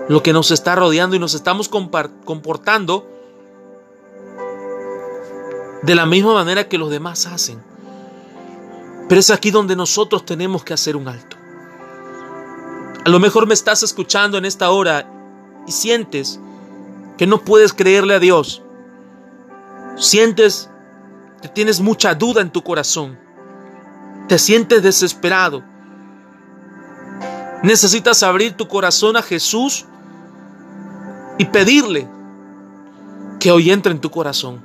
lo 0.10 0.22
que 0.22 0.34
nos 0.34 0.52
está 0.52 0.76
rodeando 0.76 1.16
y 1.16 1.20
nos 1.20 1.34
estamos 1.34 1.70
comportando 1.70 3.10
de 5.82 5.96
la 5.96 6.06
misma 6.06 6.34
manera 6.34 6.68
que 6.68 6.78
los 6.78 6.91
demás 6.91 7.26
hacen. 7.26 7.64
Pero 9.08 9.20
es 9.20 9.30
aquí 9.30 9.50
donde 9.50 9.76
nosotros 9.76 10.26
tenemos 10.26 10.64
que 10.64 10.74
hacer 10.74 10.96
un 10.96 11.08
alto. 11.08 11.35
A 13.06 13.10
lo 13.10 13.20
mejor 13.20 13.47
me 13.47 13.53
estás 13.53 13.84
escuchando 13.84 14.38
en 14.38 14.45
esta 14.45 14.70
hora 14.72 15.10
y 15.68 15.72
sientes 15.72 16.39
que 17.18 17.28
no 17.28 17.39
puedes 17.39 17.72
creerle 17.72 18.16
a 18.16 18.20
Dios. 18.20 18.62
Sientes 19.95 20.70
que 21.41 21.47
tienes 21.47 21.80
mucha 21.80 22.14
duda 22.16 22.41
en 22.41 22.51
tu 22.51 22.64
corazón. 22.64 23.18
Te 24.28 24.38
sientes 24.39 24.84
desesperado 24.84 25.64
Necesitas 27.66 28.22
abrir 28.22 28.53
tu 28.53 28.68
corazón 28.68 29.18
a 29.18 29.24
Jesús 29.24 29.86
y 31.39 31.45
pedirle 31.45 32.08
que 33.39 33.51
hoy 33.51 33.72
entre 33.72 33.91
en 33.91 33.99
tu 33.99 34.12
corazón. 34.12 34.64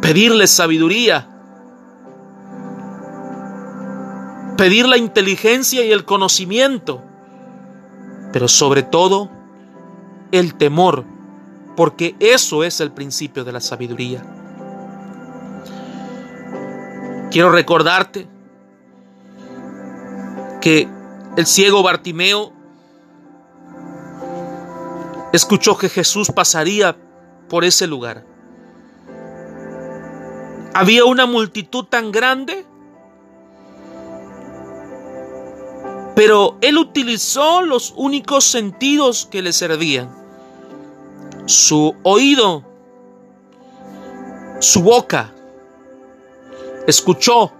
Pedirle 0.00 0.46
sabiduría. 0.46 1.28
Pedir 4.62 4.86
la 4.86 4.96
inteligencia 4.96 5.84
y 5.84 5.90
el 5.90 6.04
conocimiento. 6.04 7.02
Pero 8.32 8.46
sobre 8.46 8.84
todo, 8.84 9.28
el 10.30 10.54
temor, 10.54 11.04
porque 11.74 12.14
eso 12.20 12.62
es 12.62 12.80
el 12.80 12.92
principio 12.92 13.42
de 13.42 13.50
la 13.50 13.60
sabiduría. 13.60 14.22
Quiero 17.32 17.50
recordarte 17.50 18.28
que 20.60 20.88
el 21.36 21.46
ciego 21.46 21.82
Bartimeo 21.82 22.52
escuchó 25.32 25.76
que 25.76 25.88
Jesús 25.88 26.30
pasaría 26.30 26.96
por 27.48 27.64
ese 27.64 27.88
lugar. 27.88 28.24
Había 30.72 31.04
una 31.04 31.26
multitud 31.26 31.86
tan 31.86 32.12
grande, 32.12 32.64
pero 36.14 36.58
él 36.60 36.78
utilizó 36.78 37.62
los 37.62 37.92
únicos 37.96 38.44
sentidos 38.44 39.26
que 39.30 39.42
le 39.42 39.52
servían. 39.52 40.14
Su 41.46 41.96
oído, 42.02 42.64
su 44.60 44.82
boca, 44.82 45.32
escuchó, 46.86 47.52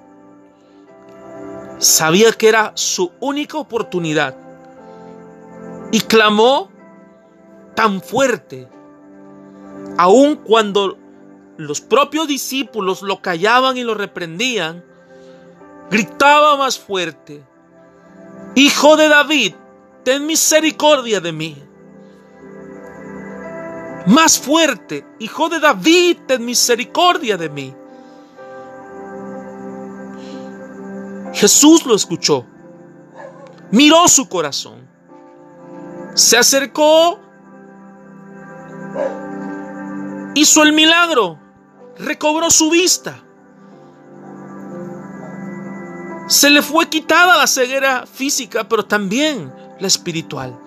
sabía 1.78 2.32
que 2.32 2.48
era 2.48 2.72
su 2.74 3.10
única 3.20 3.58
oportunidad. 3.58 4.36
Y 5.90 6.00
clamó 6.00 6.70
tan 7.74 8.00
fuerte, 8.00 8.68
aun 9.98 10.36
cuando 10.36 10.96
los 11.56 11.80
propios 11.80 12.28
discípulos 12.28 13.02
lo 13.02 13.20
callaban 13.20 13.76
y 13.76 13.82
lo 13.82 13.94
reprendían, 13.94 14.84
gritaba 15.90 16.56
más 16.56 16.78
fuerte, 16.78 17.44
Hijo 18.54 18.96
de 18.96 19.08
David, 19.08 19.54
ten 20.04 20.26
misericordia 20.26 21.20
de 21.20 21.32
mí. 21.32 21.62
Más 24.06 24.38
fuerte, 24.38 25.06
Hijo 25.18 25.48
de 25.48 25.60
David, 25.60 26.18
ten 26.26 26.44
misericordia 26.44 27.36
de 27.36 27.48
mí. 27.48 27.74
Jesús 31.32 31.86
lo 31.86 31.94
escuchó, 31.94 32.44
miró 33.70 34.06
su 34.06 34.28
corazón, 34.28 34.86
se 36.14 36.36
acercó, 36.36 37.18
hizo 40.34 40.62
el 40.62 40.74
milagro, 40.74 41.38
recobró 41.96 42.50
su 42.50 42.68
vista. 42.68 43.24
Se 46.28 46.50
le 46.50 46.62
fue 46.62 46.88
quitada 46.88 47.36
la 47.36 47.46
ceguera 47.46 48.06
física, 48.06 48.68
pero 48.68 48.84
también 48.84 49.52
la 49.80 49.86
espiritual. 49.86 50.58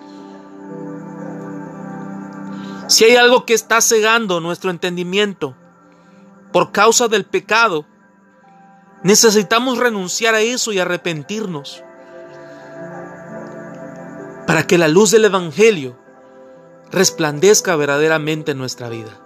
Si 2.88 3.04
hay 3.04 3.16
algo 3.16 3.44
que 3.44 3.54
está 3.54 3.80
cegando 3.80 4.40
nuestro 4.40 4.70
entendimiento 4.70 5.56
por 6.52 6.70
causa 6.70 7.08
del 7.08 7.24
pecado, 7.24 7.84
necesitamos 9.02 9.78
renunciar 9.78 10.34
a 10.34 10.40
eso 10.40 10.72
y 10.72 10.78
arrepentirnos 10.78 11.82
para 14.46 14.66
que 14.66 14.78
la 14.78 14.88
luz 14.88 15.10
del 15.10 15.24
Evangelio 15.24 15.98
resplandezca 16.92 17.74
verdaderamente 17.74 18.52
en 18.52 18.58
nuestra 18.58 18.88
vida. 18.88 19.20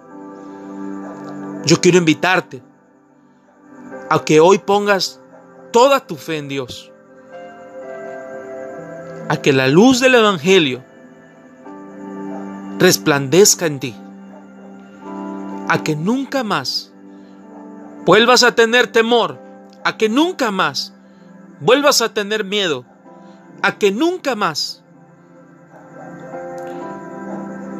Yo 1.63 1.79
quiero 1.79 1.99
invitarte 1.99 2.63
a 4.09 4.25
que 4.25 4.39
hoy 4.39 4.57
pongas 4.57 5.20
toda 5.71 6.05
tu 6.05 6.15
fe 6.15 6.37
en 6.37 6.47
Dios, 6.47 6.91
a 9.29 9.37
que 9.37 9.53
la 9.53 9.67
luz 9.67 9.99
del 9.99 10.15
Evangelio 10.15 10.83
resplandezca 12.79 13.65
en 13.65 13.79
ti, 13.79 13.95
a 15.69 15.83
que 15.83 15.95
nunca 15.95 16.43
más 16.43 16.91
vuelvas 18.05 18.43
a 18.43 18.55
tener 18.55 18.87
temor, 18.87 19.39
a 19.83 19.97
que 19.97 20.09
nunca 20.09 20.51
más 20.51 20.93
vuelvas 21.59 22.01
a 22.01 22.13
tener 22.13 22.43
miedo, 22.43 22.85
a 23.61 23.77
que 23.77 23.91
nunca 23.91 24.35
más 24.35 24.83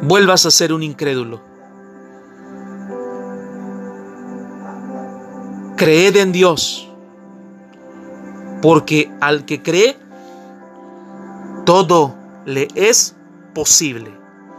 vuelvas 0.02 0.46
a 0.46 0.50
ser 0.50 0.72
un 0.72 0.82
incrédulo. 0.82 1.42
Creed 5.76 6.16
en 6.16 6.32
Dios, 6.32 6.91
porque 8.62 9.10
al 9.20 9.44
que 9.44 9.60
cree, 9.60 9.96
todo 11.66 12.14
le 12.46 12.68
es 12.74 13.14
posible. 13.54 14.21